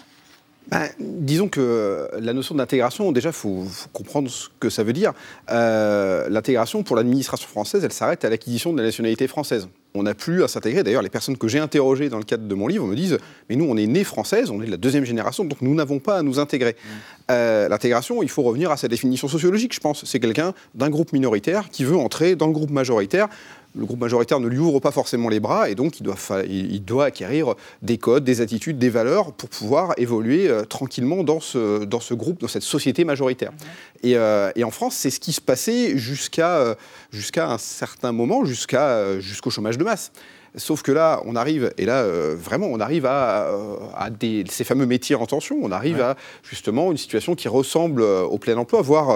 Ben, 0.69 0.87
disons 0.99 1.49
que 1.49 2.09
la 2.19 2.33
notion 2.33 2.55
d'intégration, 2.55 3.11
déjà, 3.11 3.29
il 3.29 3.33
faut, 3.33 3.65
comprendre 3.91 4.29
ce 4.29 4.47
que 4.59 4.69
ça 4.69 4.83
veut 4.83 4.93
dire. 4.93 5.13
L'intégration, 5.49 6.83
pour 6.83 6.95
l'administration 6.95 7.47
française, 7.47 7.83
elle 7.83 7.93
s'arrête 7.93 8.25
à 8.25 8.29
l'acquisition 8.29 8.73
de 8.73 8.77
la 8.77 8.85
nationalité 8.85 9.27
française 9.27 9.67
on 9.95 10.03
n'a 10.03 10.13
plus 10.13 10.43
à 10.43 10.47
s'intégrer. 10.47 10.83
D'ailleurs, 10.83 11.01
les 11.01 11.09
personnes 11.09 11.37
que 11.37 11.47
j'ai 11.47 11.59
interrogées 11.59 12.09
dans 12.09 12.17
le 12.17 12.23
cadre 12.23 12.47
de 12.47 12.55
mon 12.55 12.67
livre 12.67 12.85
me 12.85 12.95
disent 12.95 13.17
Mais 13.49 13.55
nous, 13.55 13.65
on 13.65 13.77
est 13.77 13.87
nés 13.87 14.03
françaises, 14.03 14.49
on 14.49 14.61
est 14.61 14.65
de 14.65 14.71
la 14.71 14.77
deuxième 14.77 15.05
génération, 15.05 15.45
donc 15.45 15.61
nous 15.61 15.75
n'avons 15.75 15.99
pas 15.99 16.17
à 16.17 16.21
nous 16.23 16.39
intégrer. 16.39 16.71
Mmh. 16.71 16.89
Euh, 17.31 17.69
l'intégration, 17.69 18.23
il 18.23 18.29
faut 18.29 18.43
revenir 18.43 18.71
à 18.71 18.77
sa 18.77 18.87
définition 18.87 19.27
sociologique, 19.27 19.73
je 19.73 19.79
pense. 19.79 20.03
C'est 20.05 20.19
quelqu'un 20.19 20.53
d'un 20.73 20.89
groupe 20.89 21.13
minoritaire 21.13 21.69
qui 21.69 21.83
veut 21.83 21.97
entrer 21.97 22.35
dans 22.35 22.47
le 22.47 22.53
groupe 22.53 22.71
majoritaire 22.71 23.27
le 23.75 23.85
groupe 23.85 23.99
majoritaire 23.99 24.39
ne 24.39 24.47
lui 24.47 24.59
ouvre 24.59 24.79
pas 24.79 24.91
forcément 24.91 25.29
les 25.29 25.39
bras 25.39 25.69
et 25.69 25.75
donc 25.75 25.99
il 25.99 26.03
doit, 26.03 26.15
il 26.47 26.83
doit 26.83 27.05
acquérir 27.05 27.55
des 27.81 27.97
codes, 27.97 28.23
des 28.23 28.41
attitudes, 28.41 28.77
des 28.77 28.89
valeurs 28.89 29.33
pour 29.33 29.49
pouvoir 29.49 29.93
évoluer 29.97 30.47
euh, 30.47 30.63
tranquillement 30.63 31.23
dans 31.23 31.39
ce, 31.39 31.83
dans 31.83 31.99
ce 31.99 32.13
groupe, 32.13 32.39
dans 32.39 32.47
cette 32.47 32.63
société 32.63 33.03
majoritaire. 33.03 33.51
Mmh. 33.51 34.07
Et, 34.07 34.17
euh, 34.17 34.51
et, 34.55 34.63
en 34.63 34.71
France, 34.71 34.95
c'est 34.95 35.09
ce 35.09 35.19
qui 35.19 35.33
se 35.33 35.41
passait 35.41 35.97
jusqu'à 35.97 36.75
jusqu'à 37.11 37.51
un 37.51 37.57
certain 37.57 38.11
moment, 38.11 38.45
jusqu'à 38.45 39.19
jusqu'au 39.19 39.49
chômage 39.49 39.77
de 39.77 39.83
masse. 39.83 40.11
Sauf 40.55 40.83
que 40.83 40.91
là, 40.91 41.21
on 41.25 41.35
arrive, 41.35 41.73
et 41.79 41.85
là, 41.85 42.01
euh, 42.01 42.35
vraiment, 42.39 42.67
on 42.67 42.79
arrive 42.79 43.07
à, 43.07 43.47
euh, 43.47 44.43
ces 44.49 44.63
fameux 44.63 44.85
métiers 44.85 45.15
en 45.15 45.25
tension, 45.25 45.57
on 45.61 45.71
arrive 45.71 45.99
à 45.99 46.15
justement 46.43 46.91
une 46.91 46.97
situation 46.97 47.33
qui 47.33 47.47
ressemble 47.47 48.03
euh, 48.03 48.21
au 48.21 48.37
plein 48.37 48.55
emploi, 48.57 48.81
voire, 48.81 49.09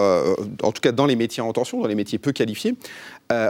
en 0.63 0.71
tout 0.71 0.81
cas 0.81 0.91
dans 0.91 1.05
les 1.05 1.15
métiers 1.15 1.43
en 1.43 1.53
tension, 1.53 1.79
dans 1.79 1.87
les 1.87 1.95
métiers 1.95 2.17
peu 2.17 2.31
qualifiés, 2.31 2.75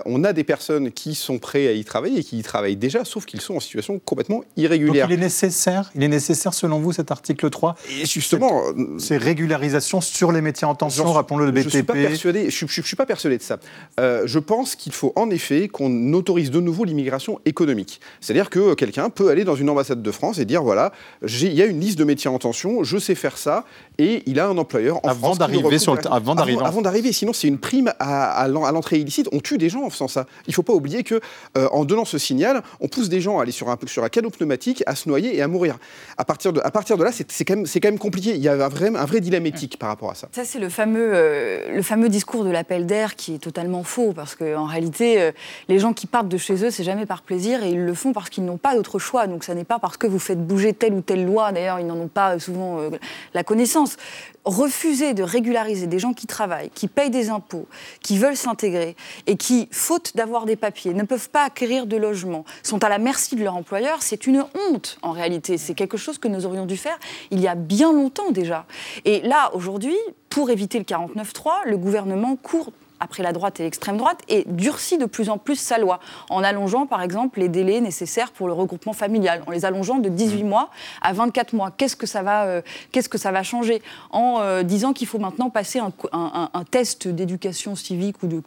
on 0.06 0.24
a 0.24 0.34
des 0.34 0.44
personnes 0.44 0.92
qui 0.92 1.16
sont 1.16 1.38
prêtes 1.38 1.70
à 1.70 1.72
y 1.72 1.84
travailler 1.86 2.20
et 2.20 2.24
qui 2.24 2.40
y 2.40 2.42
travaillent 2.42 2.76
déjà, 2.76 3.06
sauf 3.06 3.26
qu'ils 3.26 3.42
sont 3.42 3.56
en 3.56 3.60
situation 3.60 4.00
complètement 4.04 4.44
irrégulière. 4.58 5.08
Donc 5.08 5.16
il 5.16 5.20
est 5.20 5.24
nécessaire, 5.24 5.92
il 5.96 6.04
est 6.04 6.08
nécessaire 6.08 6.54
selon 6.54 6.80
vous 6.80 6.94
cet 6.94 7.12
article 7.12 7.50
3 7.50 7.76
Et 8.02 8.06
justement, 8.06 8.64
ces 8.98 9.18
régularisations 9.18 10.02
sur 10.02 10.32
les 10.32 10.42
métiers 10.42 10.68
en 10.68 10.76
tension, 10.76 11.12
rappelons-le, 11.12 11.46
le 11.46 11.52
BTP. 11.52 11.64
Je 11.64 11.70
suis 11.70 11.84
pas 11.84 11.94
persuadé. 11.94 12.50
Je, 12.50 12.66
je, 12.68 12.82
suis 12.82 12.96
pas 12.96 13.06
persuadé 13.06 13.38
de 13.38 13.44
ça. 13.44 13.60
je 13.98 14.40
pense 14.40 14.76
qu'il 14.76 14.94
faut 14.94 15.14
en 15.16 15.30
effet 15.30 15.68
qu'on 15.68 16.14
autorise 16.14 16.52
de 16.52 16.60
nouveau 16.60 16.84
l'immigration 16.84 17.40
économique. 17.46 17.77
C'est-à-dire 18.22 18.50
que 18.50 18.74
quelqu'un 18.74 19.10
peut 19.10 19.30
aller 19.30 19.44
dans 19.44 19.56
une 19.56 19.70
ambassade 19.70 20.02
de 20.02 20.12
France 20.12 20.40
et 20.40 20.46
dire 20.46 20.64
voilà, 20.64 20.92
il 21.22 21.54
y 21.54 21.62
a 21.62 21.66
une 21.66 21.80
liste 21.80 22.00
de 22.00 22.04
métiers 22.04 22.30
en 22.30 22.40
tension, 22.40 22.84
je 22.84 22.98
sais 22.98 23.16
faire 23.16 23.38
ça, 23.38 23.66
et 23.98 24.24
il 24.26 24.40
a 24.40 24.48
un 24.48 24.58
employeur 24.58 25.04
en 25.04 25.10
avant 25.10 25.36
D'arriver 25.36 25.78
sur 25.80 25.96
le 25.96 26.08
avant 26.12 26.36
d'arriver. 26.36 26.62
Avant, 26.64 26.82
d'arriver, 26.82 27.12
sinon 27.12 27.34
c'est 27.34 27.48
une 27.48 27.58
prime 27.58 27.94
à, 28.00 28.48
l'entrée 28.48 28.98
illicite. 28.98 29.28
On 29.32 29.40
tue 29.40 29.58
des 29.58 29.70
gens 29.70 29.84
en 29.84 29.90
faisant 29.90 30.08
ça. 30.08 30.26
Il 30.48 30.52
ne 30.52 30.54
faut 30.54 30.64
pas 30.64 30.74
oublier 30.74 31.04
que 31.04 31.20
euh, 31.58 31.68
en 31.72 31.86
donnant 31.86 32.06
ce 32.06 32.18
signal, 32.18 32.64
on 32.80 32.88
pousse 32.88 33.10
des 33.10 33.22
gens 33.22 33.40
à 33.40 33.44
aller 33.44 33.52
sur 33.52 33.70
un, 33.70 33.78
sur 33.86 34.04
un 34.04 34.10
canot 34.10 34.30
pneumatique, 34.30 34.84
à 34.86 34.96
se 34.96 35.10
noyer 35.10 35.36
et 35.36 35.42
à 35.42 35.48
mourir. 35.48 35.78
À 36.18 36.26
partir 36.26 36.54
de, 36.54 36.62
à 36.64 36.72
partir 36.72 36.98
de 36.98 37.04
là, 37.04 37.12
c'est 37.12 37.46
quand, 37.46 37.56
même, 37.56 37.66
quand 37.66 37.84
même 37.84 38.00
compliqué. 38.00 38.32
Il 38.32 38.42
y 38.42 38.48
a 38.48 38.54
un 38.54 38.70
vrai, 38.70 38.88
un 38.96 39.06
vrai 39.06 39.20
dilemme 39.20 39.46
éthique 39.46 39.78
par 39.78 39.90
rapport 39.90 40.12
à 40.12 40.16
ça. 40.16 40.30
Ça, 40.32 40.46
c'est 40.46 40.60
le 40.60 40.70
fameux, 40.70 41.12
euh, 41.14 41.76
le 41.76 41.82
fameux 41.82 42.10
discours 42.10 42.44
de 42.44 42.50
l'appel 42.50 42.86
d'air 42.86 43.16
qui 43.16 43.36
est 43.36 43.40
totalement 43.40 43.84
faux, 43.84 44.14
parce 44.14 44.36
qu'en 44.36 44.66
réalité, 44.66 45.22
euh, 45.22 45.32
les 45.68 45.80
gens 45.80 45.94
qui 45.94 46.08
partent 46.08 46.30
de 46.30 46.38
chez 46.38 46.64
eux, 46.66 46.72
c'est 46.72 46.84
jamais 46.84 47.06
par 47.06 47.22
plaisir, 47.22 47.64
et 47.68 47.72
ils 47.72 47.86
le 47.86 47.94
font 47.94 48.14
parce 48.14 48.30
qu'ils 48.30 48.46
n'ont 48.46 48.58
pas 48.58 48.76
d'autre 48.76 49.00
choix. 49.00 49.28
Donc, 49.28 49.44
ça 49.44 49.54
n'est 49.54 49.64
pas 49.64 49.80
parce 49.80 49.98
que 49.98 50.08
vous 50.08 50.20
faites 50.20 50.46
bouger 50.46 50.74
telle 50.74 50.94
ou 50.94 51.02
telle 51.02 51.26
loi. 51.26 51.52
D'ailleurs, 51.52 51.80
ils 51.80 51.86
n'en 51.86 51.98
ont 51.98 52.08
pas 52.08 52.40
souvent 52.40 52.80
euh, 52.80 52.90
la 53.34 53.44
connaissance. 53.44 53.98
Refuser 54.46 55.14
de 55.14 55.24
régulariser 55.24 55.88
des 55.88 56.00
gens 56.00 56.14
qui 56.14 56.26
travaillent, 56.26 56.70
qui 56.70 56.88
payent 56.88 57.10
des 57.10 57.30
impôts, 57.30 57.68
qui 58.02 58.18
veulent 58.18 58.38
s'intégrer 58.38 58.96
et 59.26 59.36
qui, 59.36 59.68
faute 59.72 60.16
d'avoir 60.16 60.46
des 60.46 60.56
papiers, 60.56 60.94
ne 60.94 61.04
peuvent 61.04 61.30
pas 61.30 61.44
acquérir 61.44 61.86
de 61.86 61.98
logement, 61.98 62.46
sont 62.64 62.82
à 62.84 62.90
la 62.90 62.98
merci 62.98 63.36
de 63.36 63.44
leur 63.44 63.58
employeur, 63.58 64.02
c'est 64.02 64.26
une 64.26 64.46
honte 64.70 65.00
en 65.02 65.12
réalité. 65.12 65.58
C'est 65.58 65.74
quelque 65.74 65.98
chose 65.98 66.18
que 66.18 66.30
nous 66.30 66.46
aurions 66.46 66.66
dû 66.66 66.78
faire 66.78 66.98
il 67.30 67.42
y 67.42 67.48
a 67.48 67.56
bien 67.56 67.92
longtemps 67.92 68.32
déjà. 68.32 68.66
Et 69.04 69.20
là, 69.22 69.52
aujourd'hui, 69.54 69.98
pour 70.30 70.50
éviter 70.50 70.78
le 70.78 70.86
49-3, 70.86 71.66
le 71.66 71.78
gouvernement 71.78 72.38
court 72.38 72.72
après 73.00 73.24
la 73.24 73.34
droite 73.34 73.60
et 73.60 73.64
l'extrême 73.64 73.98
droite, 73.98 74.22
et 74.28 74.44
durcit 74.48 74.98
de 74.98 75.06
plus 75.06 75.30
en 75.30 75.38
plus 75.38 75.56
sa 75.56 75.78
loi, 75.78 76.00
en 76.30 76.44
allongeant 76.44 76.86
par 76.86 77.02
exemple 77.02 77.40
les 77.40 77.50
délais 77.50 77.82
nécessaires 77.82 78.32
pour 78.32 78.48
le 78.48 78.54
regroupement 78.54 78.94
familial, 78.94 79.44
en 79.48 79.52
les 79.52 79.66
allongeant 79.66 79.98
de 79.98 80.10
18 80.10 80.44
mmh. 80.44 80.48
mois 80.48 80.70
à 81.02 81.14
24 81.14 81.54
mois. 81.54 81.72
Qu'est-ce 81.72 81.96
que 81.96 82.08
ça 82.08 82.24
va, 82.24 82.46
euh, 82.46 82.62
qu'est-ce 82.92 83.10
que 83.10 83.18
ça 83.18 83.32
va 83.32 83.44
changer 83.44 83.82
En 84.12 84.40
euh, 84.40 84.64
disant 84.64 84.94
qu'il 84.94 85.08
faut 85.08 85.20
maintenant 85.20 85.50
passer 85.50 85.80
un, 85.80 86.64
test 86.70 87.08
d'éducation 87.08 87.76
civique 87.76 88.22
ou 88.24 88.28
de, 88.28 88.42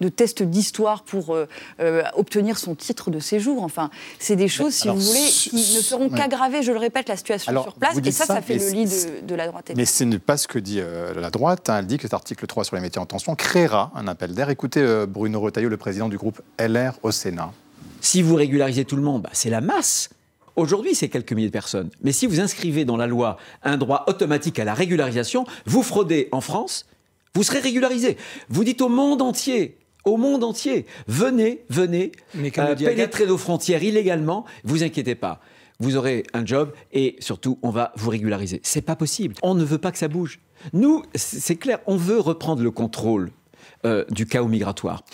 de 0.00 0.08
test 0.08 0.42
d'histoire 0.42 1.02
pour 1.02 1.34
euh, 1.34 2.02
obtenir 2.14 2.58
son 2.58 2.74
titre 2.74 3.10
de 3.10 3.18
séjour. 3.18 3.62
Enfin, 3.62 3.90
c'est 4.18 4.36
des 4.36 4.48
choses, 4.48 4.74
si 4.74 4.88
vous 4.88 4.98
voulez, 4.98 5.28
qui 5.28 5.76
ne 5.76 5.82
feront 5.82 6.08
qu'aggraver, 6.08 6.62
je 6.62 6.72
le 6.72 6.78
répète, 6.78 7.08
la 7.08 7.16
situation 7.16 7.62
sur 7.62 7.74
place, 7.74 7.96
et 8.04 8.10
ça, 8.10 8.26
ça, 8.26 8.40
fait 8.40 8.56
le 8.56 8.70
lit 8.70 9.06
de, 9.22 9.34
la 9.34 9.46
droite. 9.48 9.72
Mais 9.76 9.84
ce 9.84 10.04
n'est 10.04 10.18
pas 10.18 10.36
ce 10.36 10.48
que 10.48 10.58
dit 10.58 10.80
la 11.16 11.30
droite. 11.30 11.68
Hein. 11.68 11.78
Elle 11.80 11.86
dit 11.86 11.96
que 11.96 12.02
cet 12.02 12.14
article 12.14 12.46
3 12.46 12.64
sur 12.64 12.76
les 12.76 12.82
métiers 12.82 13.00
en 13.00 13.06
tension 13.06 13.34
créera 13.34 13.87
un 13.94 14.06
appel 14.08 14.34
d'air. 14.34 14.50
Écoutez 14.50 14.80
euh, 14.80 15.06
Bruno 15.06 15.40
Retailleau, 15.40 15.68
le 15.68 15.76
président 15.76 16.08
du 16.08 16.16
groupe 16.16 16.40
LR 16.58 16.94
au 17.02 17.10
Sénat. 17.10 17.52
Si 18.00 18.22
vous 18.22 18.34
régularisez 18.34 18.84
tout 18.84 18.96
le 18.96 19.02
monde, 19.02 19.22
bah, 19.22 19.30
c'est 19.32 19.50
la 19.50 19.60
masse. 19.60 20.10
Aujourd'hui, 20.56 20.94
c'est 20.94 21.08
quelques 21.08 21.32
milliers 21.32 21.48
de 21.48 21.52
personnes. 21.52 21.90
Mais 22.02 22.12
si 22.12 22.26
vous 22.26 22.40
inscrivez 22.40 22.84
dans 22.84 22.96
la 22.96 23.06
loi 23.06 23.36
un 23.62 23.76
droit 23.76 24.04
automatique 24.08 24.58
à 24.58 24.64
la 24.64 24.74
régularisation, 24.74 25.44
vous 25.66 25.82
fraudez 25.82 26.28
en 26.32 26.40
France, 26.40 26.86
vous 27.34 27.42
serez 27.42 27.60
régularisé. 27.60 28.16
Vous 28.48 28.64
dites 28.64 28.80
au 28.80 28.88
monde 28.88 29.22
entier, 29.22 29.78
au 30.04 30.16
monde 30.16 30.42
entier, 30.42 30.86
venez, 31.06 31.64
venez, 31.68 32.12
euh, 32.58 32.74
pénétrer 32.74 33.26
nos 33.26 33.38
frontières 33.38 33.82
illégalement, 33.82 34.44
vous 34.64 34.82
inquiétez 34.82 35.14
pas. 35.14 35.40
Vous 35.80 35.96
aurez 35.96 36.24
un 36.34 36.44
job 36.44 36.72
et 36.92 37.14
surtout, 37.20 37.58
on 37.62 37.70
va 37.70 37.92
vous 37.96 38.10
régulariser. 38.10 38.60
C'est 38.64 38.82
pas 38.82 38.96
possible. 38.96 39.36
On 39.42 39.54
ne 39.54 39.62
veut 39.62 39.78
pas 39.78 39.92
que 39.92 39.98
ça 39.98 40.08
bouge. 40.08 40.40
Nous, 40.72 41.04
c'est 41.14 41.54
clair, 41.54 41.78
on 41.86 41.96
veut 41.96 42.18
reprendre 42.18 42.62
le 42.64 42.72
contrôle 42.72 43.30
euh, 43.84 44.04
du 44.10 44.26
chaos 44.26 44.48
migratoire. 44.48 45.04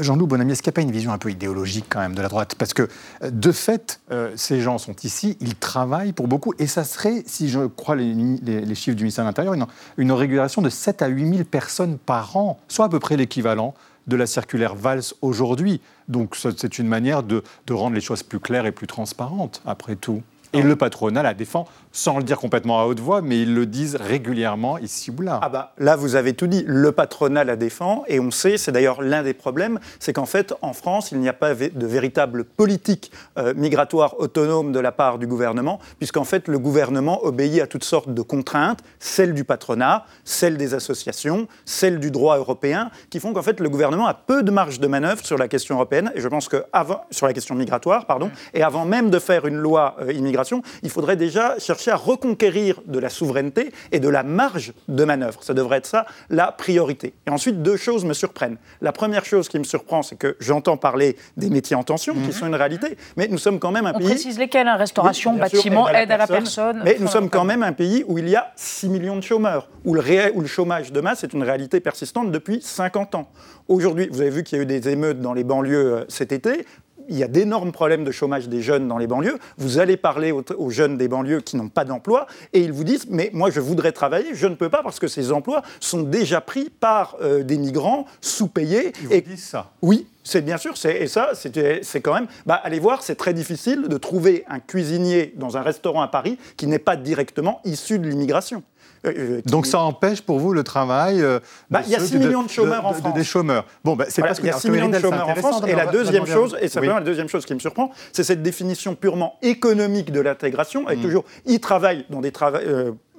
Jean-Loup 0.00 0.28
Bonamy, 0.28 0.52
est-ce 0.52 0.62
qu'il 0.62 0.70
n'y 0.70 0.74
a 0.74 0.78
pas 0.78 0.82
une 0.82 0.92
vision 0.92 1.12
un 1.12 1.18
peu 1.18 1.32
idéologique 1.32 1.86
quand 1.88 1.98
même 1.98 2.14
de 2.14 2.22
la 2.22 2.28
droite? 2.28 2.54
Parce 2.56 2.72
que 2.72 2.88
euh, 3.22 3.30
de 3.30 3.50
fait, 3.50 4.00
euh, 4.12 4.30
ces 4.36 4.60
gens 4.60 4.78
sont 4.78 4.94
ici, 5.02 5.36
ils 5.40 5.56
travaillent 5.56 6.12
pour 6.12 6.28
beaucoup, 6.28 6.54
et 6.60 6.68
ça 6.68 6.84
serait, 6.84 7.24
si 7.26 7.48
je 7.48 7.66
crois 7.66 7.96
les, 7.96 8.74
chiffres 8.76 8.96
du 8.96 9.02
ministère 9.02 9.24
de 9.24 9.28
l'Intérieur, 9.28 9.54
une, 9.96 10.12
régulation 10.12 10.62
de 10.62 10.70
7 10.70 11.02
à 11.02 11.08
8 11.08 11.28
000 11.28 11.44
personnes 11.44 11.98
par 11.98 12.36
an, 12.36 12.60
soit 12.68 12.84
à 12.84 12.88
peu 12.88 13.00
près 13.00 13.16
l'équivalent 13.16 13.74
de 14.06 14.14
la 14.14 14.26
circulaire 14.26 14.76
Valls 14.76 15.02
aujourd'hui. 15.20 15.80
Donc 16.06 16.36
c'est 16.36 16.78
une 16.78 16.86
manière 16.86 17.24
de 17.24 17.42
rendre 17.70 17.96
les 17.96 18.00
choses 18.00 18.22
plus 18.22 18.38
claires 18.38 18.66
et 18.66 18.72
plus 18.72 18.86
transparentes, 18.86 19.60
après 19.66 19.96
tout. 19.96 20.22
Et 20.54 20.62
le 20.62 20.76
patronat 20.76 21.22
la 21.22 21.34
défend 21.34 21.66
sans 21.94 22.18
le 22.18 22.24
dire 22.24 22.38
complètement 22.38 22.80
à 22.80 22.86
haute 22.86 22.98
voix, 22.98 23.22
mais 23.22 23.40
ils 23.40 23.54
le 23.54 23.66
disent 23.66 23.94
régulièrement 23.94 24.78
ici 24.78 25.12
ou 25.16 25.22
là. 25.22 25.38
Ah 25.42 25.48
bah, 25.48 25.72
là, 25.78 25.94
vous 25.94 26.16
avez 26.16 26.34
tout 26.34 26.48
dit. 26.48 26.64
Le 26.66 26.90
patronat 26.90 27.44
la 27.44 27.54
défend, 27.54 28.02
et 28.08 28.18
on 28.18 28.32
sait, 28.32 28.58
c'est 28.58 28.72
d'ailleurs 28.72 29.00
l'un 29.00 29.22
des 29.22 29.32
problèmes, 29.32 29.78
c'est 30.00 30.12
qu'en 30.12 30.26
fait, 30.26 30.52
en 30.60 30.72
France, 30.72 31.12
il 31.12 31.20
n'y 31.20 31.28
a 31.28 31.32
pas 31.32 31.54
de 31.54 31.86
véritable 31.86 32.44
politique 32.44 33.12
euh, 33.38 33.54
migratoire 33.54 34.18
autonome 34.18 34.72
de 34.72 34.80
la 34.80 34.90
part 34.90 35.20
du 35.20 35.28
gouvernement, 35.28 35.78
puisqu'en 35.98 36.24
fait, 36.24 36.48
le 36.48 36.58
gouvernement 36.58 37.24
obéit 37.24 37.62
à 37.62 37.68
toutes 37.68 37.84
sortes 37.84 38.12
de 38.12 38.22
contraintes, 38.22 38.80
celles 38.98 39.32
du 39.32 39.44
patronat, 39.44 40.04
celles 40.24 40.56
des 40.56 40.74
associations, 40.74 41.46
celles 41.64 42.00
du 42.00 42.10
droit 42.10 42.38
européen, 42.38 42.90
qui 43.08 43.20
font 43.20 43.32
qu'en 43.32 43.42
fait, 43.42 43.60
le 43.60 43.68
gouvernement 43.68 44.08
a 44.08 44.14
peu 44.14 44.42
de 44.42 44.50
marge 44.50 44.80
de 44.80 44.88
manœuvre 44.88 45.24
sur 45.24 45.38
la 45.38 45.46
question 45.46 45.76
européenne, 45.76 46.10
et 46.16 46.20
je 46.20 46.26
pense 46.26 46.48
que 46.48 46.64
avant, 46.72 47.04
sur 47.12 47.28
la 47.28 47.32
question 47.32 47.54
migratoire, 47.54 48.06
pardon, 48.06 48.32
et 48.52 48.64
avant 48.64 48.84
même 48.84 49.10
de 49.10 49.20
faire 49.20 49.46
une 49.46 49.58
loi 49.58 49.94
euh, 50.00 50.12
immigration, 50.12 50.43
il 50.82 50.90
faudrait 50.90 51.16
déjà 51.16 51.58
chercher 51.58 51.90
à 51.90 51.96
reconquérir 51.96 52.80
de 52.86 52.98
la 52.98 53.08
souveraineté 53.08 53.72
et 53.92 54.00
de 54.00 54.08
la 54.08 54.22
marge 54.22 54.72
de 54.88 55.04
manœuvre. 55.04 55.42
Ça 55.42 55.54
devrait 55.54 55.78
être 55.78 55.86
ça 55.86 56.06
la 56.30 56.52
priorité. 56.52 57.14
Et 57.26 57.30
ensuite, 57.30 57.62
deux 57.62 57.76
choses 57.76 58.04
me 58.04 58.14
surprennent. 58.14 58.56
La 58.80 58.92
première 58.92 59.24
chose 59.24 59.48
qui 59.48 59.58
me 59.58 59.64
surprend, 59.64 60.02
c'est 60.02 60.16
que 60.16 60.36
j'entends 60.40 60.76
parler 60.76 61.16
des 61.36 61.50
métiers 61.50 61.76
en 61.76 61.82
tension, 61.82 62.14
qui 62.14 62.20
mhm. 62.20 62.32
sont 62.32 62.46
une 62.46 62.54
réalité, 62.54 62.96
mais 63.16 63.28
nous 63.28 63.38
sommes 63.38 63.58
quand 63.58 63.70
même 63.70 63.86
un 63.86 63.92
pays... 63.92 64.06
On 64.06 64.10
précise 64.10 64.38
lesquels 64.38 64.68
hein, 64.68 64.76
Restauration, 64.76 65.34
bâtiment, 65.34 65.88
aide 65.88 66.10
à 66.10 66.16
la, 66.16 66.26
personne. 66.26 66.82
Mais 66.84 66.96
nous 66.98 67.08
sommes 67.08 67.30
quand 67.30 67.44
même 67.44 67.62
un 67.62 67.72
pays 67.72 68.04
où 68.06 68.18
il 68.18 68.28
y 68.28 68.36
a 68.36 68.52
6 68.56 68.88
millions 68.88 69.16
de 69.16 69.22
chômeurs, 69.22 69.68
où 69.84 69.94
le, 69.94 70.00
réel, 70.00 70.32
où 70.34 70.40
le 70.40 70.46
chômage 70.46 70.92
de 70.92 71.00
masse 71.00 71.24
est 71.24 71.32
une 71.32 71.42
réalité 71.42 71.80
persistante 71.80 72.30
depuis 72.30 72.60
50 72.60 73.14
ans. 73.14 73.28
Aujourd'hui, 73.68 74.08
vous 74.10 74.20
avez 74.20 74.30
vu 74.30 74.42
qu'il 74.42 74.58
y 74.58 74.60
a 74.60 74.62
eu 74.64 74.66
des 74.66 74.88
émeutes 74.88 75.20
dans 75.20 75.32
les 75.32 75.44
banlieues 75.44 75.94
euh, 75.94 76.04
cet 76.08 76.32
été 76.32 76.66
il 77.08 77.16
y 77.16 77.22
a 77.22 77.28
d'énormes 77.28 77.72
problèmes 77.72 78.04
de 78.04 78.10
chômage 78.10 78.48
des 78.48 78.62
jeunes 78.62 78.88
dans 78.88 78.98
les 78.98 79.06
banlieues. 79.06 79.38
Vous 79.58 79.78
allez 79.78 79.96
parler 79.96 80.32
aux, 80.32 80.70
jeunes 80.70 80.96
des 80.96 81.08
banlieues 81.08 81.40
qui 81.40 81.56
n'ont 81.56 81.68
pas 81.68 81.84
d'emploi 81.84 82.26
et 82.52 82.60
ils 82.60 82.72
vous 82.72 82.84
disent 82.84 83.06
Mais 83.10 83.30
moi, 83.32 83.50
je 83.50 83.60
voudrais 83.60 83.92
travailler, 83.92 84.34
je 84.34 84.46
ne 84.46 84.54
peux 84.54 84.68
pas 84.68 84.82
parce 84.82 84.98
que 84.98 85.08
ces 85.08 85.32
emplois 85.32 85.62
sont 85.80 86.02
déjà 86.02 86.40
pris 86.40 86.70
par 86.70 87.16
euh, 87.20 87.42
des 87.42 87.58
migrants 87.58 88.06
sous-payés. 88.20 88.92
Ils 89.02 89.08
vous 89.08 89.20
disent 89.20 89.44
ça 89.44 89.72
Oui, 89.82 90.06
c'est 90.22 90.42
bien 90.42 90.56
sûr, 90.56 90.74
et 90.86 91.06
ça, 91.06 91.32
c'est 91.34 92.00
quand 92.00 92.14
même. 92.14 92.26
Bah, 92.46 92.60
allez 92.62 92.78
voir, 92.78 93.02
c'est 93.02 93.14
très 93.14 93.34
difficile 93.34 93.88
de 93.88 93.96
trouver 93.98 94.44
un 94.48 94.58
cuisinier 94.58 95.34
dans 95.36 95.56
un 95.56 95.62
restaurant 95.62 96.00
à 96.02 96.08
Paris 96.08 96.38
qui 96.56 96.66
n'est 96.66 96.78
pas 96.78 96.96
directement 96.96 97.60
issu 97.64 97.98
de 97.98 98.08
l'immigration. 98.08 98.62
Euh, 99.04 99.12
euh, 99.16 99.42
Donc 99.46 99.66
ça 99.66 99.80
empêche 99.80 100.22
pour 100.22 100.38
vous 100.38 100.52
le 100.52 100.62
travail 100.62 101.20
euh, 101.20 101.40
bah, 101.70 101.82
Il 101.84 101.92
y 101.92 101.96
a 101.96 102.00
6 102.00 102.18
millions 102.18 102.42
de, 102.42 102.48
chômeurs 102.48 102.86
en 102.86 102.92
France. 102.92 103.14
des 103.14 103.24
chômeurs. 103.24 103.66
Bon, 103.84 103.96
bah, 103.96 104.06
c'est 104.08 104.22
parce 104.22 104.38
qu'il 104.38 104.48
y 104.48 104.52
a 104.52 104.58
6 104.58 104.70
millions 104.70 104.88
de 104.88 104.98
chômeurs 104.98 105.28
en 105.28 105.34
France. 105.34 105.62
Et 105.66 105.74
la 105.74 105.86
deuxième 105.86 106.26
chose, 106.26 106.56
et 106.60 106.68
c'est 106.68 106.80
la 106.80 107.00
deuxième 107.00 107.28
chose 107.28 107.44
qui 107.44 107.54
me 107.54 107.58
surprend, 107.58 107.90
c'est 108.12 108.24
cette 108.24 108.42
définition 108.42 108.94
purement 108.94 109.36
économique 109.42 110.10
de 110.12 110.20
l'intégration, 110.20 110.86
avec 110.86 111.00
mm. 111.00 111.02
toujours, 111.02 111.24
ils 111.46 111.60
travaillent 111.60 112.06
dans 112.10 112.20
des 112.20 112.32
travaux 112.32 112.58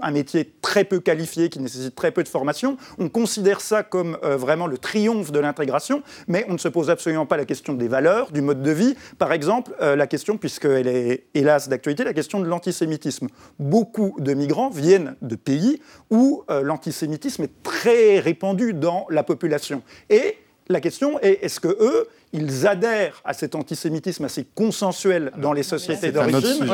un 0.02 0.12
métier 0.12 0.54
très 0.62 0.84
peu 0.84 1.00
qualifié 1.00 1.50
qui 1.50 1.60
nécessite 1.60 1.96
très 1.96 2.12
peu 2.12 2.24
de 2.24 2.28
formation. 2.28 2.78
On 2.98 3.10
considère 3.10 3.62
ça 3.62 3.84
comme 3.84 4.18
euh, 4.24 4.38
vraiment 4.38 4.68
le 4.68 4.78
triomphe 4.78 5.32
de 5.32 5.40
l'intégration, 5.40 6.04
mais 6.28 6.46
on 6.50 6.54
ne 6.54 6.58
se 6.58 6.68
pose 6.68 6.90
absolument 6.90 7.26
pas 7.26 7.38
la 7.38 7.46
question 7.46 7.74
des 7.74 7.88
valeurs, 7.88 8.32
du 8.32 8.42
mode 8.42 8.62
de 8.62 8.72
vie. 8.72 8.96
Par 9.18 9.32
exemple, 9.32 9.74
euh, 9.82 9.96
la 9.96 10.08
question, 10.08 10.38
puisqu'elle 10.38 10.88
est 10.88 11.26
hélas 11.34 11.70
d'actualité, 11.70 12.04
la 12.04 12.14
question 12.14 12.40
de 12.40 12.46
l'antisémitisme. 12.46 13.28
Beaucoup 13.60 14.16
de 14.20 14.34
migrants 14.34 14.70
viennent 14.70 15.16
de 15.22 15.36
pays 15.36 15.82
où 16.10 16.44
euh, 16.50 16.62
l'antisémitisme 16.62 17.44
est 17.44 17.64
très 17.64 18.20
répandu 18.20 18.74
dans 18.74 19.06
la 19.10 19.24
population. 19.24 19.82
Et 20.10 20.38
la 20.68 20.80
question 20.80 21.20
est, 21.22 21.40
est-ce 21.44 21.60
que 21.60 21.68
eux, 21.68 22.08
ils 22.34 22.68
adhèrent 22.68 23.22
à 23.24 23.34
cet 23.34 23.56
antisémitisme 23.56 24.26
assez 24.26 24.46
consensuel 24.56 25.32
dans 25.38 25.54
les 25.54 25.64
sociétés 25.64 26.12
d'origine. 26.12 26.70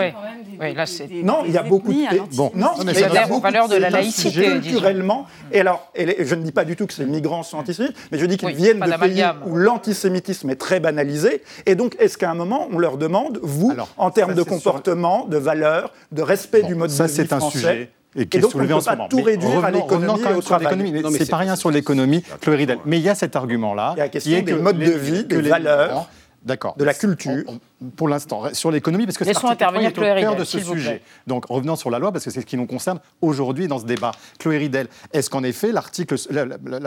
Oui. 0.59 0.73
là 0.73 0.85
c'est. 0.85 1.07
Non, 1.07 1.43
il 1.45 1.51
y 1.51 1.57
a 1.57 1.63
beaucoup 1.63 1.93
de. 1.93 2.35
Bon, 2.35 2.51
non, 2.55 2.69
mais 2.85 2.93
ils 2.93 3.03
adhèrent 3.03 3.31
aux 3.31 3.39
valeurs 3.39 3.67
de 3.67 3.75
la 3.75 3.89
laïcité. 3.89 4.59
Culturellement, 4.61 5.27
et 5.51 5.59
alors, 5.59 5.91
je 5.95 6.35
ne 6.35 6.43
dis 6.43 6.51
pas 6.51 6.65
du 6.65 6.75
tout 6.75 6.87
que 6.87 6.93
ces 6.93 7.05
migrants 7.05 7.43
sont 7.43 7.57
antisémites, 7.57 7.95
mais 8.11 8.17
je 8.17 8.25
dis 8.25 8.37
qu'ils 8.37 8.55
viennent 8.55 8.79
de 8.79 8.99
pays 8.99 9.23
où 9.45 9.55
l'antisémitisme 9.55 10.49
est 10.49 10.55
très 10.55 10.79
banalisé. 10.79 11.43
Et 11.65 11.75
donc, 11.75 11.95
est-ce 11.99 12.17
qu'à 12.17 12.31
un 12.31 12.35
moment, 12.35 12.67
on 12.71 12.79
leur 12.79 12.97
demande, 12.97 13.39
vous, 13.43 13.73
en 13.97 14.11
termes 14.11 14.33
de 14.33 14.43
comportement, 14.43 15.25
de 15.25 15.37
valeurs, 15.37 15.93
de 16.11 16.21
respect 16.21 16.63
du 16.63 16.75
mode 16.75 16.89
de 16.89 16.93
vie 16.93 16.97
français, 16.97 17.27
c'est 17.27 17.33
un 17.33 17.39
sujet 17.39 17.89
et 18.15 18.25
qui 18.25 18.37
est 18.37 18.41
donc, 18.41 18.51
soulevé 18.51 18.73
on 18.73 18.77
ne 18.77 18.81
peut 18.81 18.97
pas 18.97 19.07
tout 19.09 19.21
réduire 19.21 19.63
à 19.63 19.71
l'économie 19.71 20.21
et 20.21 20.33
au 20.33 20.41
travail. 20.41 21.03
C'est 21.17 21.29
pas 21.29 21.37
rien 21.37 21.55
sur 21.55 21.71
l'économie, 21.71 22.23
Chloé 22.41 22.67
Mais 22.85 22.97
il 22.97 23.03
y 23.03 23.09
a 23.09 23.15
cet 23.15 23.35
argument-là. 23.35 23.93
Il 23.95 23.99
y 23.99 24.01
a 24.01 24.05
la 24.05 24.09
question 24.09 24.41
des 24.41 24.53
modes 24.53 24.79
de 24.79 24.91
vie, 24.91 25.23
des 25.25 25.41
valeurs, 25.41 26.09
de 26.43 26.83
la 26.83 26.93
culture 26.93 27.43
pour 27.95 28.07
l'instant, 28.07 28.53
sur 28.53 28.71
l'écononomy, 28.71 29.05
parce 29.05 29.17
que 29.17 29.25
c'est 29.25 29.45
intervenir 29.45 29.89
au 29.89 29.93
cœur 29.93 30.35
de 30.35 30.43
ce 30.43 30.59
sujet. 30.59 31.01
Donc, 31.27 31.45
revenons 31.45 31.75
sur 31.75 31.89
la 31.89 31.99
loi, 31.99 32.11
parce 32.11 32.25
que 32.25 32.31
c'est 32.31 32.41
ce 32.41 32.45
qui 32.45 32.57
nous 32.57 32.67
concerne 32.67 32.99
aujourd'hui 33.21 33.67
dans 33.67 33.79
ce 33.79 33.85
débat. 33.85 34.11
Chloé 34.39 34.57
Ridel, 34.57 34.87
est-ce 35.13 35.29
qu'en 35.29 35.43
effet, 35.43 35.71
l'article, 35.71 36.15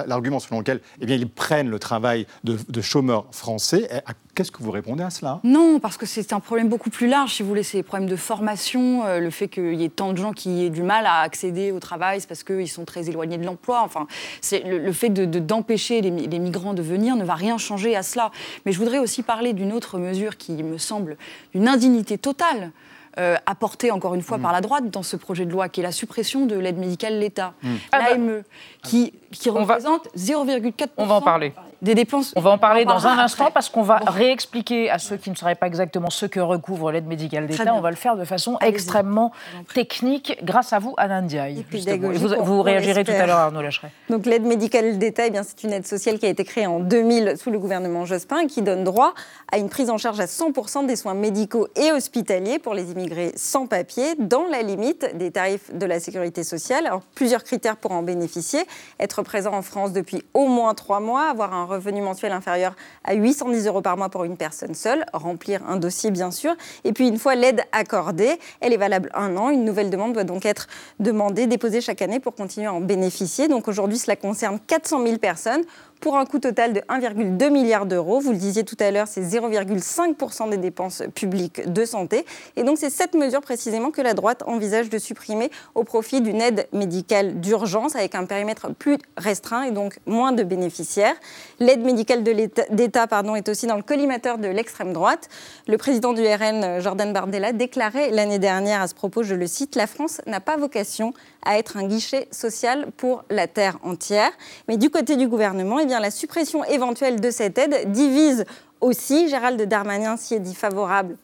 l'argument 0.07 0.39
selon 0.39 0.61
lequel 0.61 0.81
eh 1.01 1.07
bien, 1.07 1.17
ils 1.17 1.29
prennent 1.29 1.69
le 1.69 1.79
travail 1.79 2.27
de, 2.45 2.81
chômeurs 2.81 3.27
français, 3.31 3.89
eh, 3.91 4.13
qu'est-ce 4.35 4.53
que 4.53 4.63
vous 4.63 4.71
répondez 4.71 5.03
à 5.03 5.11
cela? 5.11 5.41
Non, 5.43 5.81
parce 5.81 5.97
que 5.97 6.07
c'est 6.07 6.33
un 6.33 6.41
problème 6.41 6.69
beaucoup 6.69 6.91
plus 6.91 7.07
large, 7.07 7.35
si 7.35 7.43
vous 7.43 7.49
voulez. 7.49 7.63
C'est 7.63 7.79
des 7.79 7.83
problèmes 7.83 8.09
de 8.09 8.17
formation, 8.17 9.05
euh, 9.07 9.21
le 9.21 9.31
fait 9.31 9.49
qu'il 9.49 9.75
y 9.75 9.85
ait 9.85 9.89
tant 9.89 10.13
de 10.13 10.19
gens 10.19 10.33
qui 10.33 10.65
aient 10.65 10.71
du 10.71 10.83
mal 10.83 11.07
à 11.07 11.21
accéder 11.21 11.73
au 11.73 11.81
travail, 11.81 12.21
c'est 12.21 12.29
parce 12.29 12.45
qu'ils 12.45 12.69
sont 12.69 12.85
très 12.85 13.09
éloignés 13.09 13.39
de 13.39 13.45
l'emploi. 13.45 13.83
Enfin, 13.83 14.07
c'est 14.41 14.63
le, 14.65 14.93
fait 14.93 15.09
d'empêcher 15.11 16.03
de, 16.03 16.11
les, 16.11 16.27
les 16.27 16.39
migrants 16.39 16.75
de 16.75 16.83
venir 16.83 17.17
ne 17.17 17.25
va 17.25 17.35
rien 17.35 17.59
changer 17.59 17.97
à 17.97 18.03
cela. 18.03 18.31
Mais 18.67 18.73
je 18.73 18.79
voudrais 18.79 18.99
aussi 18.99 19.23
parler 19.23 19.53
d'une 19.53 19.73
autre 19.73 19.99
mesure 19.99 20.37
qui 20.37 20.63
me 20.63 20.79
semble 20.85 21.17
d'une 21.55 21.69
indignité 21.69 22.19
totale. 22.19 22.73
Euh, 23.17 23.37
apportée 23.47 23.93
encore 23.93 24.17
une 24.17 24.23
fois 24.23 24.39
mm. 24.39 24.43
par 24.43 24.53
la 24.53 24.61
droite 24.61 24.91
dans 24.91 25.05
ce 25.05 25.15
projet 25.15 25.47
de 25.47 25.53
loi, 25.53 25.69
qui 25.69 25.79
est 25.79 25.85
la 25.85 25.93
suppression 25.93 26.47
de 26.47 26.57
l'aide 26.57 26.79
médicale 26.79 27.15
de 27.15 27.21
l'État, 27.21 27.55
mm. 27.63 27.75
l'AME, 27.93 28.43
qui, 28.83 29.13
qui 29.39 29.51
représente 29.51 30.09
0,4%. 30.17 30.89
On 30.97 31.07
va 31.07 31.15
en 31.17 31.21
parler 31.21 31.53
des 31.85 31.95
dépenses. 31.95 32.33
On 32.35 32.41
va 32.41 32.51
en 32.51 32.59
parler 32.59 32.85
dans 32.85 33.07
un 33.07 33.19
instant 33.19 33.51
parce 33.53 33.69
qu'on 33.69 33.83
va 33.83 33.97
réexpliquer 34.07 34.91
à 34.91 34.99
ceux 34.99 35.17
qui 35.17 35.31
ne 35.31 35.37
sauraient 35.37 35.55
pas 35.55 35.67
exactement 35.67 36.11
ce 36.11 36.27
que 36.27 36.41
recouvre 36.41 36.91
l'aide 36.91 37.07
médicale 37.07 37.47
d'État. 37.47 37.75
On 37.75 37.81
va 37.81 37.91
le 37.91 37.97
faire 37.97 38.17
de 38.17 38.25
façon 38.25 38.57
extrêmement 38.61 39.33
technique 39.75 40.39
grâce 40.43 40.73
à 40.73 40.79
vous, 40.79 40.95
Anne 40.97 41.27
Ndiaye. 41.27 41.65
Vous, 42.01 42.45
vous 42.45 42.63
réagirez 42.63 43.05
tout 43.05 43.13
à 43.13 43.27
l'heure, 43.27 43.39
Arnaud 43.39 43.63
Lacheret. 43.63 43.91
Donc 44.09 44.27
l'aide 44.27 44.45
médicale 44.45 44.99
d'État, 44.99 45.27
eh 45.27 45.33
c'est 45.43 45.65
une 45.65 45.73
aide 45.73 45.87
sociale 45.87 46.19
qui 46.19 46.27
a 46.27 46.31
été 46.31 46.45
créée 46.45 46.67
en 46.67 46.81
2000 46.81 47.35
sous 47.37 47.51
le 47.51 47.59
gouvernement 47.59 48.07
Jospin 48.07 48.39
et 48.41 48.47
qui 48.47 48.63
donne 48.63 48.85
droit 48.85 49.13
à 49.53 49.59
une 49.59 49.69
prise 49.69 49.91
en 49.91 49.99
charge 49.99 50.21
à 50.21 50.27
100% 50.27 50.87
des 50.87 50.97
soins 50.97 51.15
médicaux 51.15 51.69
et 51.77 51.93
hospitaliers 51.93 52.59
pour 52.59 52.75
les 52.75 52.93
immigrés 52.93 53.33
sans 53.37 53.67
papier 53.67 54.15
dans 54.19 54.47
la 54.51 54.63
limite 54.63 55.17
des 55.17 55.31
tarifs 55.31 55.75
de 55.75 55.85
la 55.85 56.01
sécurité 56.01 56.45
sociale. 56.45 56.87
Alors, 56.87 57.03
plusieurs 57.15 57.45
critères 57.45 57.77
pour 57.77 57.93
en 57.93 58.03
bénéficier. 58.03 58.61
Être 58.99 59.23
présent 59.25 59.53
en 59.53 59.63
France 59.63 59.93
depuis 59.93 60.23
au 60.35 60.47
moins 60.47 60.75
trois 60.75 61.01
mois, 61.01 61.29
avoir 61.29 61.53
un 61.53 61.65
revenu 61.65 62.01
mensuel 62.01 62.33
inférieur 62.33 62.77
à 63.03 63.15
810 63.15 63.67
euros 63.67 63.83
par 63.83 63.97
mois 63.97 64.09
pour 64.09 64.25
une 64.25 64.37
personne 64.37 64.75
seule, 64.75 65.05
remplir 65.13 65.61
un 65.69 65.77
dossier 65.77 66.11
bien 66.11 66.31
sûr. 66.31 66.55
Et 66.85 66.93
puis 66.93 67.09
une 67.09 67.19
fois 67.19 67.35
l'aide 67.35 67.63
accordée, 67.73 68.39
elle 68.61 68.73
est 68.73 68.79
valable 68.79 69.11
un 69.15 69.37
an. 69.37 69.51
Une 69.51 69.65
nouvelle 69.65 69.91
demande 69.91 70.13
doit 70.13 70.25
donc 70.25 70.47
être 70.47 70.69
demandée, 71.01 71.47
déposée 71.47 71.81
chaque 71.81 72.03
année 72.03 72.21
pour 72.21 72.35
continuer 72.35 72.67
à 72.67 72.73
en 72.73 72.81
bénéficier. 72.81 73.49
Donc 73.49 73.67
aujourd'hui, 73.67 73.99
cela 73.99 74.17
concerne 74.17 74.61
400 74.61 75.05
000 75.05 75.19
personnes 75.19 75.63
pour 76.01 76.17
un 76.17 76.27
coût 76.27 76.39
total 76.39 76.73
de 76.73 76.81
1,2 76.81 77.51
milliard 77.51 77.87
d'euros. 77.87 78.21
Vous 78.21 78.33
le 78.33 78.39
disiez 78.39 78.65
tout 78.65 78.77
à 78.81 78.91
l'heure, 78.91 79.09
c'est 79.09 79.23
0,5% 79.23 80.51
des 80.51 80.57
dépenses 80.57 81.03
publiques 81.15 81.73
de 81.73 81.85
santé. 81.85 82.27
Et 82.57 82.63
donc 82.63 82.79
c'est 82.79 82.91
cette 82.91 83.15
mesure 83.15 83.41
précisément 83.41 83.91
que 83.91 84.03
la 84.03 84.15
droite 84.15 84.43
envisage 84.47 84.91
de 84.91 84.99
supprimer 84.99 85.51
au 85.75 85.85
profit 85.85 86.21
d'une 86.21 86.41
aide 86.41 86.67
médicale 86.73 87.41
d'urgence 87.41 87.97
avec 87.97 88.15
un 88.15 88.25
périmètre 88.27 88.73
plus 88.75 88.99
restreint 89.17 89.63
et 89.63 89.71
donc 89.71 89.99
moins 90.07 90.33
de 90.33 90.43
bénéficiaires. 90.43 91.17
L'aide 91.59 91.85
médicale 91.85 92.23
d'État 92.23 93.07
est 93.37 93.49
aussi 93.49 93.67
dans 93.67 93.77
le 93.77 93.83
collimateur 93.83 94.39
de 94.39 94.49
l'extrême 94.49 94.93
droite. 94.93 95.29
Le 95.67 95.79
président 95.79 96.13
du 96.13 96.23
RN, 96.23 96.81
Jordan 96.81 97.13
Bardella, 97.13 97.53
déclarait 97.53 98.11
l'année 98.11 98.39
dernière 98.39 98.83
à 98.83 98.89
ce 98.89 98.95
propos, 98.95 99.23
je 99.23 99.35
le 99.35 99.47
cite, 99.47 99.77
La 99.77 99.87
France 99.87 100.21
n'a 100.27 100.41
pas 100.41 100.57
vocation 100.57 101.15
à 101.45 101.59
être 101.59 101.77
un 101.77 101.87
guichet 101.87 102.29
social 102.31 102.87
pour 102.97 103.25
la 103.31 103.47
terre 103.47 103.79
entière. 103.83 104.31
Mais 104.69 104.77
du 104.77 104.91
côté 104.91 105.17
du 105.17 105.29
gouvernement, 105.29 105.79
eh 105.79 105.87
bien, 105.87 106.01
la 106.01 106.11
suppression 106.11 106.65
éventuelle 106.65 107.21
de 107.21 107.31
cette 107.31 107.59
aide 107.59 107.93
divise 107.93 108.45
aussi. 108.81 109.29
Gérald 109.29 109.61
Darmanin 109.63 110.17
s'y 110.17 110.35
est 110.35 110.41
dit 110.41 110.55
favorable 110.55 111.17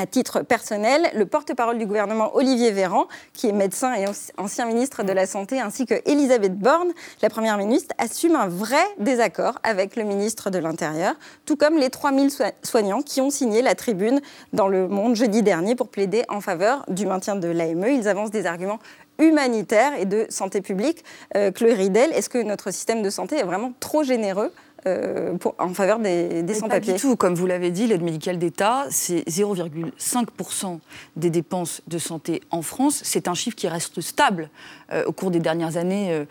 à 0.00 0.06
titre 0.06 0.40
personnel, 0.40 1.10
le 1.14 1.26
porte-parole 1.26 1.76
du 1.76 1.84
gouvernement 1.84 2.34
Olivier 2.34 2.70
Véran, 2.70 3.06
qui 3.34 3.48
est 3.48 3.52
médecin 3.52 3.94
et 3.94 4.06
ancien 4.38 4.64
ministre 4.64 5.02
de 5.02 5.12
la 5.12 5.26
Santé, 5.26 5.60
ainsi 5.60 5.84
que 5.84 5.94
Elisabeth 6.06 6.58
Borne, 6.58 6.88
la 7.20 7.28
première 7.28 7.58
ministre, 7.58 7.94
assument 7.98 8.36
un 8.36 8.48
vrai 8.48 8.82
désaccord 8.98 9.58
avec 9.62 9.96
le 9.96 10.04
ministre 10.04 10.48
de 10.48 10.58
l'Intérieur, 10.58 11.14
tout 11.44 11.56
comme 11.56 11.76
les 11.76 11.90
3000 11.90 12.30
soignants 12.62 13.02
qui 13.02 13.20
ont 13.20 13.30
signé 13.30 13.60
la 13.60 13.74
tribune 13.74 14.22
dans 14.54 14.68
Le 14.68 14.88
Monde 14.88 15.16
jeudi 15.16 15.42
dernier 15.42 15.74
pour 15.74 15.88
plaider 15.88 16.24
en 16.30 16.40
faveur 16.40 16.84
du 16.88 17.04
maintien 17.04 17.36
de 17.36 17.48
l'AME. 17.48 17.88
Ils 17.88 18.08
avancent 18.08 18.30
des 18.30 18.46
arguments 18.46 18.78
humanitaire 19.20 19.92
et 19.98 20.06
de 20.06 20.26
santé 20.30 20.60
publique. 20.60 21.04
Euh, 21.36 21.50
Chloé 21.52 21.74
Ridel, 21.74 22.10
est-ce 22.12 22.28
que 22.28 22.42
notre 22.42 22.70
système 22.70 23.02
de 23.02 23.10
santé 23.10 23.36
est 23.36 23.44
vraiment 23.44 23.72
trop 23.78 24.02
généreux 24.02 24.50
euh, 24.86 25.36
en 25.58 25.74
faveur 25.74 25.98
des, 25.98 26.42
sans-papiers 26.54 26.92
Pas 26.92 26.98
du 26.98 27.00
tout. 27.00 27.16
Comme 27.16 27.34
vous 27.34 27.46
l'avez 27.46 27.70
dit, 27.70 27.86
l'aide 27.86 28.02
médicale 28.02 28.38
d'État, 28.38 28.86
c'est 28.90 29.20
0,5% 29.28 30.78
des 31.16 31.30
dépenses 31.30 31.82
de 31.86 31.98
santé 31.98 32.42
en 32.50 32.62
France. 32.62 33.00
C'est 33.04 33.28
un 33.28 33.34
chiffre 33.34 33.56
qui 33.56 33.68
reste 33.68 34.00
stable 34.00 34.50
euh, 34.92 35.04
au 35.04 35.12
cours 35.12 35.30
des 35.30 35.40
dernières 35.40 35.76
années, 35.76 36.26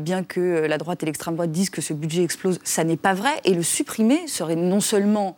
bien 0.00 0.22
que 0.22 0.66
la 0.66 0.78
droite 0.78 1.02
et 1.02 1.06
l'extrême 1.06 1.34
droite 1.34 1.50
disent 1.50 1.70
que 1.70 1.80
ce 1.80 1.92
budget 1.92 2.22
explose. 2.22 2.58
Ça 2.64 2.84
n'est 2.84 2.96
pas 2.96 3.14
vrai. 3.14 3.32
Et 3.44 3.54
le 3.54 3.62
supprimer 3.62 4.26
serait 4.26 4.56
non 4.56 4.80
seulement 4.80 5.36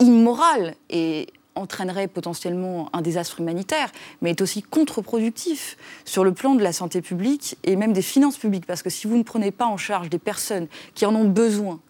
immoral 0.00 0.74
et 0.90 1.28
entraînerait 1.54 2.08
potentiellement 2.08 2.88
un 2.92 3.02
désastre 3.02 3.40
humanitaire, 3.40 3.90
mais 4.20 4.30
est 4.30 4.40
aussi 4.40 4.62
contre-productif 4.62 5.76
sur 6.04 6.24
le 6.24 6.32
plan 6.32 6.54
de 6.54 6.62
la 6.62 6.72
santé 6.72 7.02
publique 7.02 7.56
et 7.64 7.76
même 7.76 7.92
des 7.92 8.02
finances 8.02 8.38
publiques. 8.38 8.66
Parce 8.66 8.82
que 8.82 8.90
si 8.90 9.06
vous 9.06 9.16
ne 9.16 9.22
prenez 9.22 9.50
pas 9.50 9.66
en 9.66 9.76
charge 9.76 10.10
des 10.10 10.18
personnes 10.18 10.68
qui 10.94 11.06
en 11.06 11.14
ont 11.14 11.28
besoin, 11.28 11.80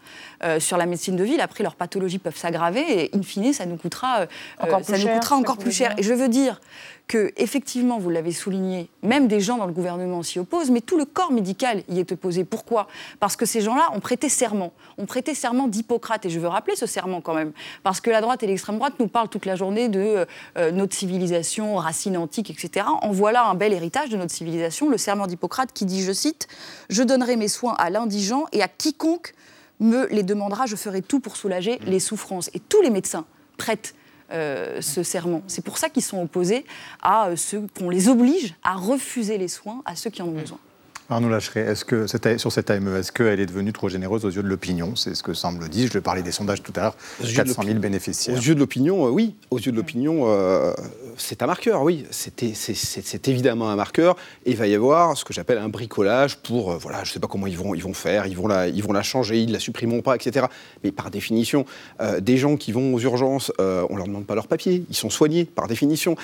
euh, 0.45 0.61
sur 0.61 0.76
la 0.76 0.87
médecine 0.87 1.16
de 1.16 1.25
ville. 1.25 1.40
Après, 1.40 1.62
leurs 1.62 1.76
pathologies 1.76 2.19
peuvent 2.19 2.37
s'aggraver 2.37 3.04
et, 3.04 3.16
in 3.16 3.23
fine, 3.23 3.52
ça 3.52 3.66
nous 3.66 3.76
coûtera, 3.76 4.21
euh, 4.21 4.26
encore, 4.59 4.85
ça 4.85 4.99
nous 4.99 5.09
coûtera 5.09 5.37
encore 5.37 5.57
plus 5.57 5.73
cher. 5.73 5.95
Et 5.99 6.02
je 6.02 6.12
veux 6.12 6.28
dire 6.28 6.61
que, 7.09 7.33
effectivement, 7.37 7.99
vous 7.99 8.11
l'avez 8.11 8.33
souligné, 8.33 8.88
même 9.02 9.28
des 9.28 9.41
gens 9.41 9.58
dans 9.58 9.67
le 9.67 9.73
gouvernement 9.73 10.23
s'y 10.23 10.39
opposent, 10.39 10.71
mais 10.71 10.80
tout 10.80 10.97
le 10.97 11.04
corps 11.04 11.30
médical 11.30 11.82
y 11.89 12.00
est 12.00 12.10
opposé. 12.10 12.45
Pourquoi? 12.45 12.89
Parce 13.21 13.37
que 13.37 13.45
ces 13.45 13.60
gens-là 13.60 13.91
ont 13.95 14.00
prêté 14.00 14.28
serment. 14.28 14.73
Ont 14.99 15.06
prêté 15.06 15.34
serment 15.34 15.69
d'Hippocrate. 15.69 16.25
Et 16.26 16.30
je 16.30 16.41
veux 16.41 16.49
rappeler 16.49 16.76
ce 16.76 16.87
serment 16.87 17.21
quand 17.21 17.34
même. 17.34 17.52
Parce 17.82 18.00
que 18.00 18.10
la 18.10 18.21
droite 18.21 18.43
et 18.43 18.47
l'extrême 18.47 18.76
droite 18.76 18.95
nous 18.99 19.08
parlent 19.08 19.28
toute 19.28 19.47
la 19.47 19.56
journée 19.56 19.89
de 19.89 20.26
euh, 20.56 20.71
notre 20.71 20.95
civilisation, 20.95 21.76
racine 21.76 22.17
antique, 22.17 22.50
etc. 22.50 22.87
En 23.02 23.10
voilà 23.10 23.45
un 23.45 23.54
bel 23.54 23.73
héritage 23.73 24.08
de 24.08 24.17
notre 24.17 24.32
civilisation, 24.32 24.89
le 24.89 24.99
serment 24.99 25.26
d'Hippocrate 25.26 25.73
qui 25.73 25.84
dit, 25.84 26.02
je 26.02 26.13
cite, 26.13 26.49
Je 26.89 27.02
donnerai 27.02 27.37
mes 27.37 27.49
soins 27.49 27.75
à 27.78 27.91
l'indigent 27.91 28.47
et 28.52 28.63
à 28.63 28.69
quiconque 28.69 29.34
me 29.82 30.06
les 30.08 30.23
demandera, 30.23 30.66
je 30.66 30.76
ferai 30.76 31.02
tout 31.02 31.21
pour 31.21 31.36
soulager 31.36 31.78
les 31.86 32.00
souffrances. 32.00 32.50
Et 32.54 32.60
tous 32.60 32.82
les 32.82 32.90
médecins 32.90 33.25
prêtent 33.56 33.95
euh, 34.32 34.80
ce 34.80 35.02
serment. 35.02 35.42
C'est 35.47 35.64
pour 35.64 35.78
ça 35.78 35.88
qu'ils 35.88 36.02
sont 36.02 36.23
opposés 36.23 36.64
à 37.02 37.28
euh, 37.28 37.36
ceux 37.36 37.66
qu'on 37.78 37.90
les 37.90 38.08
oblige 38.08 38.54
à 38.62 38.75
refuser 38.75 39.36
les 39.36 39.49
soins 39.49 39.82
à 39.84 39.95
ceux 39.95 40.10
qui 40.10 40.23
en 40.23 40.28
ont 40.28 40.32
besoin. 40.32 40.58
Arnaud 41.12 41.28
Lacheret, 41.28 41.60
est-ce 41.60 41.84
que 41.84 42.06
sur 42.06 42.52
cette 42.52 42.71
AME, 42.71 42.97
est-ce 42.97 43.12
qu'elle 43.12 43.40
est 43.40 43.47
devenue 43.47 43.73
trop 43.73 43.88
généreuse 43.88 44.25
aux 44.25 44.30
yeux 44.30 44.42
de 44.42 44.49
l'opinion? 44.49 44.97
C'est 44.97 45.14
ce 45.14 45.23
que 45.23 45.34
semble 45.34 45.68
dire. 45.68 45.88
Je 45.88 45.92
vais 45.92 46.00
parler 46.00 46.23
des 46.23 46.32
sondages 46.32 46.62
tout 46.62 46.73
à 46.76 46.80
l'heure. 46.80 46.97
400 47.34 47.62
000 47.64 47.78
bénéficiaires. 47.78 48.36
Aux 48.36 48.40
yeux 48.40 48.54
de 48.54 48.60
l'opinion, 48.60 49.06
euh, 49.06 49.10
oui. 49.10 49.34
Aux 49.50 49.58
yeux 49.58 49.73
de 49.73 49.76
l'opinion, 49.76 50.23
euh, 50.26 50.73
c'est 51.17 51.43
un 51.43 51.47
marqueur, 51.47 51.83
oui. 51.83 52.05
C'est 52.11 53.29
évidemment 53.29 53.71
un 53.71 53.77
marqueur. 53.77 54.17
Et 54.47 54.51
il 54.51 54.57
va 54.57 54.67
y 54.67 54.75
avoir 54.75 55.17
ce 55.17 55.25
que 55.25 55.33
j'appelle 55.33 55.59
un 55.59 55.69
bricolage 55.69 56.37
pour, 56.39 56.73
euh, 56.73 56.77
voilà, 56.77 57.05
je 57.05 57.11
ne 57.11 57.15
sais 57.15 57.21
pas 57.21 57.29
comment 57.29 57.47
ils 57.47 57.57
vont, 57.57 57.75
ils 57.75 57.83
vont 57.83 57.95
faire, 57.95 58.27
ils 58.27 58.37
vont, 58.37 58.47
la, 58.47 58.69
ils 58.69 58.83
vont 58.83 58.93
la 58.93 59.03
changer, 59.03 59.41
ils 59.41 59.49
ne 59.49 59.53
la 59.53 59.61
supprimeront 59.61 60.03
pas, 60.03 60.15
etc. 60.15 60.47
Mais 60.85 60.93
par 60.93 61.11
définition, 61.11 61.65
des 62.21 62.37
gens 62.37 62.57
qui 62.57 62.73
vont 62.73 62.95
aux 62.95 63.01
urgences, 63.01 63.53
on 63.59 63.93
ne 63.93 63.97
leur 63.97 64.07
demande 64.07 64.27
pas 64.27 64.35
leur 64.35 64.47
papier, 64.47 64.85
ils 64.89 64.97
sont 64.97 65.11
soignés, 65.11 65.45
par 65.45 65.69
définition. 65.69 66.17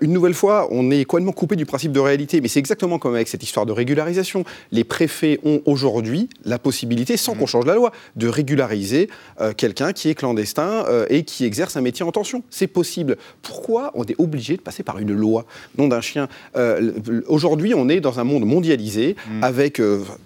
une 0.00 0.12
nouvelle 0.12 0.34
fois, 0.34 0.68
on 0.70 0.90
est 0.90 1.04
complètement 1.04 1.32
coupé 1.32 1.56
du 1.56 1.66
principe 1.66 1.92
de 1.92 2.00
réalité. 2.00 2.40
Mais 2.40 2.48
c'est 2.48 2.58
exactement 2.58 2.98
comme 2.98 3.14
avec 3.14 3.28
cette 3.28 3.42
histoire 3.42 3.66
de 3.66 3.72
régularisation 3.72 4.44
les 4.72 4.84
préfets 4.84 5.38
ont 5.44 5.60
aujourd'hui 5.66 6.28
la 6.44 6.58
possibilité, 6.58 7.16
sans 7.16 7.34
mmh. 7.34 7.38
qu'on 7.38 7.46
change 7.46 7.66
la 7.66 7.74
loi, 7.74 7.92
de 8.16 8.28
régulariser 8.28 9.08
euh, 9.40 9.52
quelqu'un 9.52 9.92
qui 9.92 10.08
est 10.08 10.14
clandestin 10.14 10.84
euh, 10.88 11.06
et 11.10 11.24
qui 11.24 11.44
exerce 11.44 11.76
un 11.76 11.80
métier 11.80 12.04
en 12.04 12.12
tension. 12.12 12.42
C'est 12.50 12.66
possible. 12.66 13.16
Pourquoi 13.42 13.92
on 13.94 14.04
est 14.04 14.18
obligé 14.18 14.33
de 14.34 14.60
passer 14.62 14.82
par 14.82 14.98
une 14.98 15.12
loi 15.12 15.46
Nom 15.78 15.88
d'un 15.88 16.00
chien. 16.00 16.28
Euh, 16.56 16.92
aujourd'hui, 17.26 17.74
on 17.74 17.88
est 17.88 18.00
dans 18.00 18.20
un 18.20 18.24
monde 18.24 18.44
mondialisé 18.44 19.16
mmh. 19.26 19.44
avec 19.44 19.80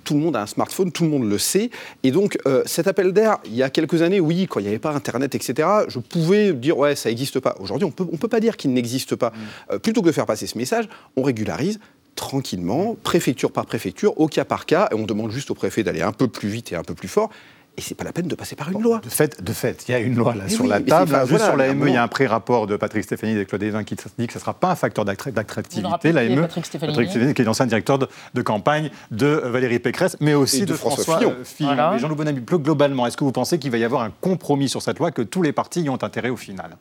tout 0.04 0.14
le 0.14 0.20
monde 0.20 0.36
a 0.36 0.42
un 0.42 0.46
smartphone, 0.46 0.92
tout 0.92 1.04
le 1.04 1.10
monde 1.10 1.28
le 1.28 1.38
sait. 1.38 1.70
Et 2.02 2.10
donc, 2.10 2.38
cet 2.66 2.86
appel 2.86 3.12
d'air, 3.12 3.38
il 3.44 3.54
y 3.54 3.62
a 3.62 3.70
quelques 3.70 4.02
années, 4.02 4.20
oui, 4.20 4.46
quand 4.48 4.60
il 4.60 4.64
n'y 4.64 4.68
avait 4.68 4.78
pas 4.78 4.92
Internet, 4.92 5.34
etc., 5.34 5.68
je 5.88 5.98
pouvais 5.98 6.52
dire, 6.52 6.76
ouais, 6.78 6.96
ça 6.96 7.08
n'existe 7.08 7.40
pas. 7.40 7.56
Aujourd'hui, 7.60 7.86
on 7.86 7.90
peut, 7.90 8.04
ne 8.04 8.10
on 8.12 8.16
peut 8.16 8.28
pas 8.28 8.40
dire 8.40 8.56
qu'il 8.56 8.72
n'existe 8.72 9.16
pas. 9.16 9.30
Mmh. 9.30 9.78
plutôt 9.78 10.02
que 10.02 10.08
de 10.08 10.12
faire 10.12 10.26
passer 10.26 10.46
ce 10.46 10.58
message, 10.58 10.88
on 11.16 11.22
régularise 11.22 11.78
tranquillement, 12.18 12.96
préfecture 13.04 13.52
par 13.52 13.64
préfecture, 13.64 14.18
au 14.20 14.26
cas 14.26 14.44
par 14.44 14.66
cas, 14.66 14.88
et 14.90 14.94
on 14.96 15.06
demande 15.06 15.30
juste 15.30 15.52
au 15.52 15.54
préfet 15.54 15.84
d'aller 15.84 16.02
un 16.02 16.10
peu 16.10 16.26
plus 16.26 16.48
vite 16.48 16.72
et 16.72 16.74
un 16.74 16.82
peu 16.82 16.94
plus 16.94 17.06
fort. 17.06 17.30
Et 17.78 17.80
c'est 17.80 17.94
pas 17.94 18.02
la 18.02 18.10
peine 18.10 18.26
de 18.26 18.34
passer 18.34 18.56
par 18.56 18.72
une 18.72 18.82
loi. 18.82 19.00
De 19.04 19.08
fait, 19.08 19.40
de 19.40 19.52
fait, 19.52 19.84
il 19.86 19.92
y 19.92 19.94
a 19.94 20.00
une 20.00 20.16
loi 20.16 20.34
là 20.34 20.48
sur 20.48 20.66
la 20.66 20.80
table. 20.80 21.16
Juste 21.28 21.44
sur 21.44 21.56
l'AME, 21.56 21.86
il 21.86 21.94
y 21.94 21.96
a 21.96 22.02
un 22.02 22.08
pré-rapport 22.08 22.66
de 22.66 22.76
Patrick 22.76 23.04
Stéphanie 23.04 23.34
et 23.34 23.38
de 23.38 23.44
Claude 23.44 23.62
Evin 23.62 23.84
qui 23.84 23.94
dit 23.94 24.26
que 24.26 24.32
ce 24.32 24.38
ne 24.38 24.40
sera 24.40 24.52
pas 24.52 24.72
un 24.72 24.74
facteur 24.74 25.04
d'attractivité. 25.04 26.10
L'AME, 26.10 26.40
Patrick 26.40 26.66
Stéphanie, 26.66 27.34
qui 27.34 27.42
est 27.42 27.44
l'ancien 27.44 27.66
directeur 27.66 28.00
de, 28.00 28.42
campagne 28.42 28.90
de 29.12 29.28
Valérie 29.28 29.78
Pécresse, 29.78 30.16
mais 30.18 30.34
aussi 30.34 30.66
de, 30.66 30.74
François, 30.74 31.20
Fillon. 31.44 31.70
Mais 31.92 32.00
Jean-Loup 32.00 32.16
Bonamy, 32.16 32.40
plus 32.40 32.58
globalement, 32.58 33.06
est-ce 33.06 33.16
que 33.16 33.22
vous 33.22 33.30
pensez 33.30 33.60
qu'il 33.60 33.70
va 33.70 33.78
y 33.78 33.84
avoir 33.84 34.02
un 34.02 34.10
compromis 34.20 34.68
sur 34.68 34.82
cette 34.82 34.98
loi, 34.98 35.12
que 35.12 35.22
tous 35.22 35.42
les 35.42 35.52
partis 35.52 35.82
y 35.82 35.88
ont 35.88 36.02
intérêt 36.02 36.30
au 36.30 36.36
final? 36.36 36.76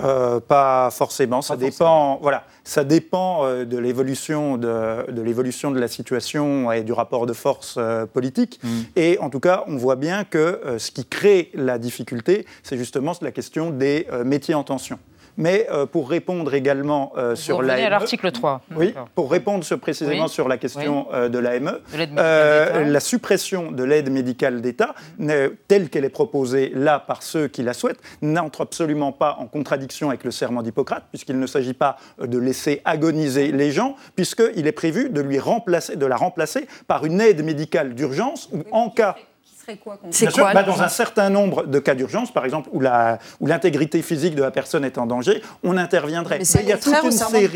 Euh, 0.00 0.40
pas 0.40 0.90
forcément. 0.90 1.40
ça 1.40 1.56
dépend. 1.56 2.18
Voilà, 2.20 2.44
ça 2.64 2.82
dépend 2.82 3.44
euh, 3.44 3.64
de 3.64 3.78
l'évolution 3.78 4.56
de, 4.56 5.10
de 5.10 5.22
l'évolution 5.22 5.70
de 5.70 5.78
la 5.78 5.86
situation 5.86 6.72
et 6.72 6.82
du 6.82 6.92
rapport 6.92 7.26
de 7.26 7.32
force 7.32 7.76
euh, 7.78 8.04
politique. 8.04 8.58
Mm. 8.62 8.68
Et 8.96 9.18
en 9.20 9.30
tout 9.30 9.38
cas, 9.38 9.62
on 9.68 9.76
voit 9.76 9.96
bien 9.96 10.24
que 10.24 10.60
ce 10.78 10.90
qui 10.90 11.04
crée 11.04 11.50
la 11.54 11.78
difficulté, 11.78 12.44
c'est 12.64 12.76
justement 12.76 13.12
la 13.20 13.30
question 13.30 13.70
des 13.70 14.06
métiers 14.24 14.54
en 14.54 14.64
tension. 14.64 14.98
Mais 15.36 15.66
euh, 15.70 15.86
pour 15.86 16.08
répondre 16.08 16.54
également 16.54 17.12
euh, 17.16 17.34
sur 17.34 17.62
l'AME. 17.62 17.84
à 17.84 17.90
l'article 17.90 18.30
3. 18.30 18.62
Oui, 18.76 18.94
pour 19.14 19.30
répondre 19.30 19.64
précisément 19.76 20.28
sur 20.28 20.48
la 20.48 20.58
question 20.58 21.06
de 21.12 21.38
l'AME, 21.38 21.78
la 22.16 23.00
suppression 23.00 23.72
de 23.72 23.84
l'aide 23.84 24.10
médicale 24.10 24.60
d'État, 24.60 24.94
telle 25.68 25.88
qu'elle 25.88 26.04
est 26.04 26.08
proposée 26.08 26.72
là 26.74 26.98
par 27.00 27.22
ceux 27.22 27.48
qui 27.48 27.62
la 27.62 27.72
souhaitent, 27.72 28.00
n'entre 28.22 28.62
absolument 28.62 29.12
pas 29.12 29.36
en 29.40 29.46
contradiction 29.46 30.08
avec 30.08 30.24
le 30.24 30.30
serment 30.30 30.62
d'Hippocrate, 30.62 31.04
puisqu'il 31.10 31.38
ne 31.38 31.46
s'agit 31.46 31.74
pas 31.74 31.96
de 32.20 32.38
laisser 32.38 32.80
agoniser 32.84 33.52
les 33.52 33.70
gens, 33.70 33.96
puisqu'il 34.16 34.66
est 34.66 34.72
prévu 34.72 35.10
de, 35.10 35.20
lui 35.20 35.38
remplacer, 35.38 35.96
de 35.96 36.06
la 36.06 36.16
remplacer 36.16 36.66
par 36.86 37.04
une 37.04 37.20
aide 37.20 37.44
médicale 37.44 37.94
d'urgence 37.94 38.48
ou 38.52 38.62
en 38.72 38.90
cas 38.90 39.16
c'est 40.10 40.32
quoi 40.32 40.52
bah, 40.52 40.62
Dans 40.62 40.82
un 40.82 40.88
certain 40.88 41.30
nombre 41.30 41.66
de 41.66 41.78
cas 41.78 41.94
d'urgence, 41.94 42.32
par 42.32 42.44
exemple, 42.44 42.68
où, 42.72 42.80
l'intégrité 43.46 44.02
physique 44.02 44.34
de 44.34 44.42
la 44.42 44.50
personne 44.50 44.84
est 44.84 44.98
en 44.98 45.06
danger, 45.06 45.42
on 45.62 45.76
interviendrait. 45.76 46.38
Mais, 46.38 46.44
il, 46.62 46.68
y 46.68 46.72
a 46.72 46.78
toute 46.78 47.04
une 47.04 47.12
série, 47.12 47.50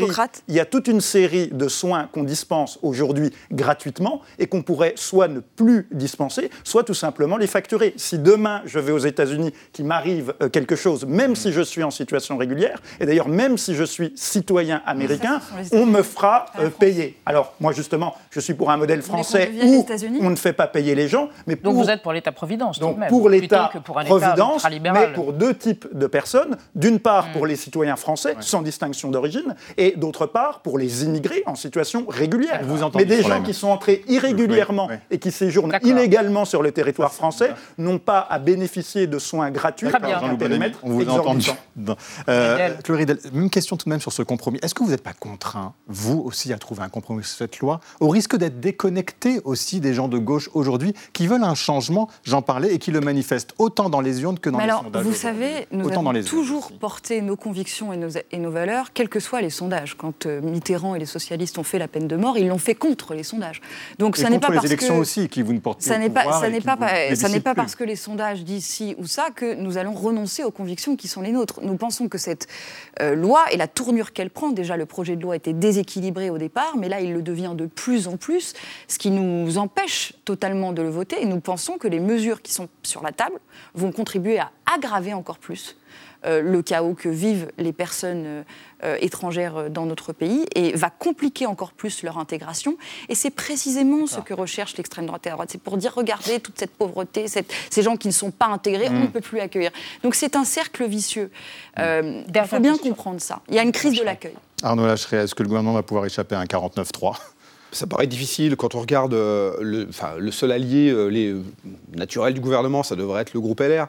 il 0.47 0.55
y 0.55 0.59
a 0.59 0.65
toute 0.65 0.87
une 0.87 1.01
série 1.01 1.47
de 1.47 1.67
soins 1.67 2.09
qu'on 2.11 2.23
dispense 2.23 2.79
aujourd'hui 2.81 3.31
gratuitement 3.51 4.21
et 4.37 4.47
qu'on 4.47 4.61
pourrait 4.61 4.93
soit 4.95 5.27
ne 5.27 5.39
plus 5.39 5.87
dispenser, 5.91 6.49
soit 6.63 6.83
tout 6.83 6.93
simplement 6.93 7.37
les 7.37 7.47
facturer. 7.47 7.93
Si 7.97 8.19
demain 8.19 8.61
je 8.65 8.79
vais 8.79 8.91
aux 8.91 8.99
États-Unis, 8.99 9.53
qu'il 9.73 9.85
m'arrive 9.85 10.33
euh, 10.41 10.49
quelque 10.49 10.75
chose, 10.75 11.05
même 11.05 11.35
si 11.35 11.51
je 11.51 11.61
suis 11.61 11.83
en 11.83 11.91
situation 11.91 12.37
régulière, 12.37 12.81
et 12.99 13.05
d'ailleurs 13.05 13.27
même 13.27 13.57
si 13.57 13.75
je 13.75 13.83
suis 13.83 14.13
citoyen 14.15 14.81
américain, 14.85 15.41
on 15.71 15.85
me 15.85 16.01
fera 16.01 16.45
euh, 16.59 16.69
payer. 16.69 17.17
Alors 17.25 17.53
moi 17.59 17.71
justement, 17.71 18.15
je 18.31 18.39
suis 18.39 18.53
pour 18.53 18.71
un 18.71 18.77
modèle 18.77 19.01
français 19.01 19.51
où 19.63 19.85
on 20.21 20.29
ne 20.29 20.35
fait 20.35 20.53
pas 20.53 20.67
payer 20.67 20.95
les 20.95 21.07
gens, 21.07 21.29
mais 21.47 21.55
pour 21.55 21.73
pour 21.99 22.13
l'État-providence. 22.13 22.79
Donc 22.79 22.97
pour 23.07 23.29
l'État-providence, 23.29 24.65
mais 24.81 25.13
pour 25.13 25.33
deux 25.33 25.55
types 25.55 25.87
de 25.93 26.07
personnes. 26.07 26.57
D'une 26.75 26.99
part 26.99 27.27
mm. 27.27 27.31
pour 27.33 27.45
les 27.45 27.55
citoyens 27.55 27.95
français, 27.95 28.35
sans 28.39 28.61
distinction 28.61 29.09
d'origine, 29.09 29.55
et 29.77 29.93
d'autre 29.95 30.25
part 30.25 30.61
pour 30.61 30.77
les 30.77 31.03
immigrés 31.03 31.43
en 31.45 31.55
situation 31.55 32.05
régulière. 32.07 32.61
Vous 32.63 32.79
mais 32.95 33.05
des 33.05 33.21
gens 33.21 33.41
qui 33.41 33.53
sont 33.53 33.69
entrés 33.69 34.03
irrégulièrement 34.07 34.89
et 35.11 35.19
qui 35.19 35.31
séjournent 35.31 35.77
illégalement 35.83 36.45
sur 36.45 36.61
le 36.61 36.71
territoire 36.71 37.13
français 37.13 37.51
n'ont 37.77 37.99
pas 37.99 38.19
à 38.29 38.39
bénéficier 38.39 39.07
de 39.07 39.19
soins 39.19 39.51
gratuits 39.51 39.89
dans 39.91 40.25
un 40.25 40.35
périmètre 40.35 40.79
On 40.83 40.91
vous 40.91 41.09
a 41.09 41.13
entendu. 41.13 41.49
Euh, 42.27 42.69
même 43.33 43.49
question 43.49 43.77
tout 43.77 43.85
de 43.85 43.89
même 43.89 44.01
sur 44.01 44.11
ce 44.11 44.21
compromis. 44.21 44.59
Est-ce 44.61 44.75
que 44.75 44.83
vous 44.83 44.91
n'êtes 44.91 45.03
pas 45.03 45.13
contraint, 45.13 45.73
vous 45.87 46.21
aussi, 46.25 46.51
à 46.53 46.57
trouver 46.57 46.83
un 46.83 46.89
compromis 46.89 47.23
sur 47.23 47.37
cette 47.37 47.59
loi, 47.59 47.79
au 47.99 48.09
risque 48.09 48.35
d'être 48.35 48.59
déconnecté 48.59 49.39
aussi 49.43 49.79
des 49.79 49.93
gens 49.93 50.07
de 50.07 50.17
gauche 50.17 50.49
aujourd'hui 50.53 50.93
qui 51.13 51.27
veulent 51.27 51.43
un 51.43 51.55
changement 51.55 51.88
j'en 52.23 52.41
parlais, 52.41 52.73
et 52.73 52.79
qui 52.79 52.91
le 52.91 53.01
manifeste 53.01 53.53
autant 53.57 53.89
dans 53.89 54.01
les 54.01 54.21
urnes 54.21 54.39
que 54.39 54.49
dans 54.49 54.59
les 54.59 54.69
sondages. 54.69 55.03
Vous 55.03 55.13
savez, 55.13 55.67
nous 55.71 55.89
avons 55.89 56.23
toujours 56.23 56.71
porté 56.71 57.21
nos 57.21 57.35
convictions 57.35 57.93
et 57.93 57.97
nos, 57.97 58.09
et 58.31 58.37
nos, 58.37 58.51
valeurs, 58.51 58.93
quels 58.93 59.09
que 59.09 59.19
soient 59.19 59.41
les 59.41 59.49
sondages. 59.49 59.95
Quand 59.97 60.25
euh, 60.25 60.41
Mitterrand 60.41 60.95
et 60.95 60.99
les 60.99 61.05
socialistes 61.05 61.57
ont 61.57 61.63
fait 61.63 61.79
la 61.79 61.87
peine 61.87 62.07
de 62.07 62.15
mort, 62.15 62.37
ils 62.37 62.47
l'ont 62.47 62.57
fait 62.57 62.75
contre 62.75 63.13
les 63.13 63.23
sondages. 63.23 63.61
Donc 63.97 64.17
ça 64.17 64.29
n'est 64.29 64.39
pas 64.39 64.49
les 64.49 64.55
parce 64.55 64.65
élections 64.65 64.95
que 64.95 65.01
aussi 65.01 65.29
qui 65.29 65.41
vous 65.41 65.53
ne 65.53 65.59
portez 65.59 65.85
ça 65.85 65.97
n'est 65.97 66.09
pas, 66.09 66.39
ça 66.39 66.49
n'est 66.49 66.61
pas, 66.61 66.77
ça 67.15 67.29
n'est 67.29 67.39
pas 67.39 67.55
parce 67.55 67.75
que 67.75 67.83
les 67.83 67.95
sondages 67.95 68.43
disent 68.43 68.65
ci 68.65 68.95
ou 68.97 69.05
ça 69.05 69.29
que 69.35 69.55
nous 69.55 69.77
allons 69.77 69.93
renoncer 69.93 70.43
aux 70.43 70.51
convictions 70.51 70.95
qui 70.95 71.07
sont 71.07 71.21
les 71.21 71.31
nôtres. 71.31 71.59
Nous 71.61 71.75
pensons 71.75 72.07
que 72.07 72.17
cette 72.17 72.47
euh, 73.01 73.15
loi 73.15 73.43
et 73.51 73.57
la 73.57 73.67
tournure 73.67 74.13
qu'elle 74.13 74.29
prend, 74.29 74.49
déjà 74.49 74.77
le 74.77 74.85
projet 74.85 75.15
de 75.15 75.21
loi 75.21 75.35
était 75.35 75.53
déséquilibré 75.53 76.29
au 76.29 76.37
départ, 76.37 76.75
mais 76.77 76.89
là 76.89 77.01
il 77.01 77.13
le 77.13 77.21
devient 77.21 77.53
de 77.55 77.65
plus 77.65 78.07
en 78.07 78.17
plus, 78.17 78.53
ce 78.87 78.97
qui 78.97 79.11
nous 79.11 79.57
empêche 79.57 80.13
totalement 80.25 80.73
de 80.73 80.81
le 80.81 80.89
voter. 80.89 81.21
Et 81.21 81.25
nous 81.25 81.39
pensons 81.39 81.77
que 81.79 81.87
les 81.87 81.99
mesures 81.99 82.41
qui 82.41 82.53
sont 82.53 82.69
sur 82.83 83.01
la 83.01 83.11
table 83.11 83.39
vont 83.73 83.91
contribuer 83.91 84.39
à 84.39 84.51
aggraver 84.71 85.13
encore 85.13 85.39
plus 85.39 85.75
euh, 86.25 86.41
le 86.41 86.61
chaos 86.61 86.95
que 86.95 87.07
vivent 87.07 87.49
les 87.57 87.71
personnes 87.71 88.43
euh, 88.83 88.97
étrangères 88.99 89.69
dans 89.69 89.85
notre 89.85 90.11
pays 90.11 90.45
et 90.53 90.73
va 90.75 90.89
compliquer 90.89 91.45
encore 91.45 91.71
plus 91.71 92.03
leur 92.03 92.17
intégration. 92.17 92.75
Et 93.07 93.15
c'est 93.15 93.29
précisément 93.29 94.05
ce 94.05 94.19
que 94.19 94.33
recherche 94.33 94.75
l'extrême 94.75 95.05
droite 95.05 95.25
et 95.25 95.29
la 95.29 95.35
droite. 95.35 95.49
C'est 95.49 95.61
pour 95.61 95.77
dire, 95.77 95.93
regardez 95.95 96.41
toute 96.41 96.59
cette 96.59 96.75
pauvreté, 96.75 97.27
ces 97.27 97.81
gens 97.81 97.95
qui 97.95 98.09
ne 98.09 98.13
sont 98.13 98.31
pas 98.31 98.47
intégrés, 98.47 98.89
on 98.89 98.93
mm. 98.93 99.01
ne 99.01 99.07
peut 99.07 99.21
plus 99.21 99.39
accueillir. 99.39 99.71
Donc 100.03 100.13
c'est 100.13 100.35
un 100.35 100.43
cercle 100.43 100.85
vicieux. 100.85 101.31
Euh, 101.79 102.21
il 102.27 102.43
faut 102.45 102.59
bien 102.59 102.77
comprendre 102.77 103.21
ça. 103.21 103.39
Il 103.47 103.55
y 103.55 103.59
a 103.59 103.63
une 103.63 103.71
crise 103.71 103.97
de 103.97 104.03
l'accueil. 104.03 104.35
Arnaud 104.61 104.85
Lacheret, 104.85 105.23
est-ce 105.23 105.33
que 105.33 105.43
le 105.43 105.47
gouvernement 105.47 105.73
va 105.73 105.83
pouvoir 105.83 106.05
échapper 106.05 106.35
à 106.35 106.39
un 106.39 106.45
49-3 106.45 107.15
ça 107.71 107.87
paraît 107.87 108.07
difficile 108.07 108.55
quand 108.55 108.75
on 108.75 108.79
regarde 108.79 109.13
euh, 109.13 109.53
le, 109.61 109.87
le 110.17 110.31
seul 110.31 110.51
allié 110.51 110.89
euh, 110.89 111.07
les, 111.07 111.35
naturel 111.95 112.33
du 112.33 112.39
gouvernement, 112.39 112.83
ça 112.83 112.95
devrait 112.95 113.21
être 113.21 113.33
le 113.33 113.39
groupe 113.39 113.59
LR. 113.59 113.87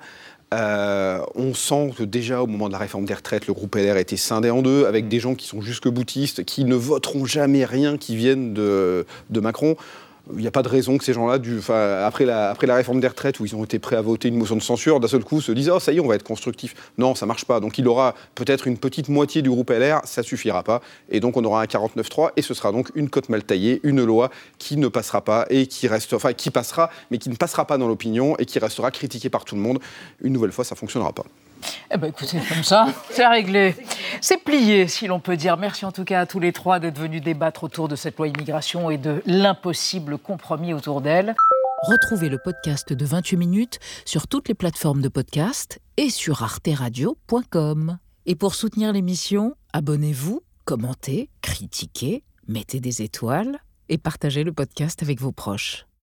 Euh, 0.53 1.21
on 1.37 1.55
sent 1.55 1.93
que 1.97 2.03
déjà 2.03 2.43
au 2.43 2.47
moment 2.47 2.67
de 2.67 2.73
la 2.73 2.79
réforme 2.79 3.05
des 3.05 3.15
retraites, 3.15 3.47
le 3.47 3.55
groupe 3.55 3.77
LR 3.77 3.97
était 3.97 4.17
scindé 4.17 4.51
en 4.51 4.63
deux, 4.63 4.87
avec 4.87 5.09
des 5.09 5.21
gens 5.21 5.35
qui 5.35 5.47
sont 5.47 5.61
jusque 5.61 5.89
boutistes, 5.89 6.45
qui 6.45 6.65
ne 6.65 6.75
voteront 6.75 7.25
jamais 7.25 7.65
rien 7.65 7.97
qui 7.97 8.17
vienne 8.17 8.53
de, 8.53 9.07
de 9.31 9.41
Macron 9.41 9.77
il 10.33 10.39
n'y 10.39 10.47
a 10.47 10.51
pas 10.51 10.63
de 10.63 10.69
raison 10.69 10.99
que 10.99 11.05
ces 11.05 11.13
gens-là, 11.13 11.39
après, 12.05 12.25
la, 12.25 12.51
après 12.51 12.67
la 12.67 12.75
réforme 12.75 13.01
des 13.01 13.09
retraites, 13.09 13.41
où 13.41 13.47
ils 13.47 13.55
ont 13.57 13.65
été 13.65 13.79
prêts 13.79 13.97
à 13.97 14.03
voter 14.03 14.29
une 14.29 14.37
motion 14.37 14.57
de 14.57 14.63
censure, 14.63 15.01
d'un 15.01 15.09
seul 15.09 15.25
coup 15.25 15.41
se 15.41 15.53
disent 15.53 15.71
Oh, 15.71 15.81
ça 15.81 15.93
y 15.93 15.97
est, 15.97 16.01
on 16.01 16.07
va 16.07 16.15
être 16.15 16.23
constructif. 16.23 16.75
Non, 16.99 17.15
ça 17.15 17.27
ne 17.27 17.29
marche 17.29 17.45
pas. 17.45 17.61
Donc 17.61 17.79
il 17.79 17.89
aura 17.89 18.15
peut-être 18.35 18.67
une 18.67 18.79
petite 18.79 19.09
moitié 19.09 19.43
du 19.43 19.51
groupe 19.51 19.71
LR, 19.71 20.01
ça 20.05 20.23
ne 20.23 20.27
suffira 20.27 20.63
pas. 20.63 20.81
Et 21.11 21.21
donc 21.21 21.37
on 21.37 21.45
aura 21.45 21.63
un 21.63 21.67
49-3, 21.67 22.31
et 22.37 22.43
ce 22.43 22.55
sera 22.55 22.73
donc 22.73 22.91
une 22.95 23.11
cote 23.11 23.29
mal 23.29 23.43
taillée, 23.43 23.81
une 23.83 24.05
loi 24.05 24.31
qui 24.59 24.77
ne 24.77 24.89
passera 24.89 25.23
pas, 25.23 25.47
et 25.51 25.67
qui 25.67 25.89
reste, 25.89 26.13
enfin 26.13 26.33
qui 26.33 26.51
passera, 26.51 26.91
mais 27.11 27.19
qui 27.19 27.31
ne 27.31 27.37
passera 27.37 27.67
pas 27.67 27.79
dans 27.79 27.89
l'opinion, 27.89 28.37
et 28.39 28.47
qui 28.47 28.59
restera 28.59 28.91
critiquée 28.91 29.31
par 29.31 29.45
tout 29.45 29.55
le 29.55 29.61
monde. 29.61 29.79
Une 30.23 30.33
nouvelle 30.33 30.53
fois, 30.53 30.65
ça 30.65 30.75
ne 30.75 30.79
fonctionnera 30.79 31.13
pas. 31.13 31.25
Eh 31.93 31.99
bien, 31.99 32.09
écoutez, 32.09 32.39
comme 32.49 32.63
ça, 32.63 32.87
c'est 33.11 33.27
réglé. 33.27 33.75
C'est 34.21 34.39
plié, 34.39 34.87
si 34.89 35.07
l'on 35.07 35.21
peut 35.21 35.37
dire. 35.37 35.57
Merci 35.57 35.85
en 35.85 35.93
tout 35.93 36.05
cas 36.05 36.21
à 36.21 36.27
tous 36.27 36.41
les 36.41 36.53
trois 36.53 36.79
d'être 36.79 36.99
venus 36.99 37.23
débattre 37.23 37.65
autour 37.65 37.89
de 37.89 37.97
cette 37.97 38.17
loi 38.17 38.29
immigration 38.29 38.91
et 38.91 38.99
de 38.99 39.23
l'impossible 39.27 40.19
compromis 40.19 40.73
autour 40.73 41.01
d'elle. 41.01 41.35
Retrouvez 41.83 42.29
le 42.29 42.39
podcast 42.39 42.93
de 42.93 43.05
28 43.05 43.37
minutes 43.37 43.79
sur 44.05 44.29
toutes 44.29 44.49
les 44.49 44.55
plateformes 44.55 45.01
de 45.01 45.09
podcast 45.09 45.81
et 45.97 46.11
sur 46.11 46.43
arteradio.com. 46.43 47.99
Et 48.27 48.35
pour 48.37 48.55
soutenir 48.55 48.93
l'émission, 48.93 49.55
abonnez-vous, 49.73 50.43
commentez, 50.67 51.31
critiquez, 51.41 52.23
mettez 52.47 52.81
des 52.81 53.03
étoiles 53.03 53.59
et 53.89 53.99
partagez 53.99 54.45
le 54.45 54.53
podcast 54.53 55.03
avec 55.03 55.21
vos 55.21 55.33
proches. 55.33 55.87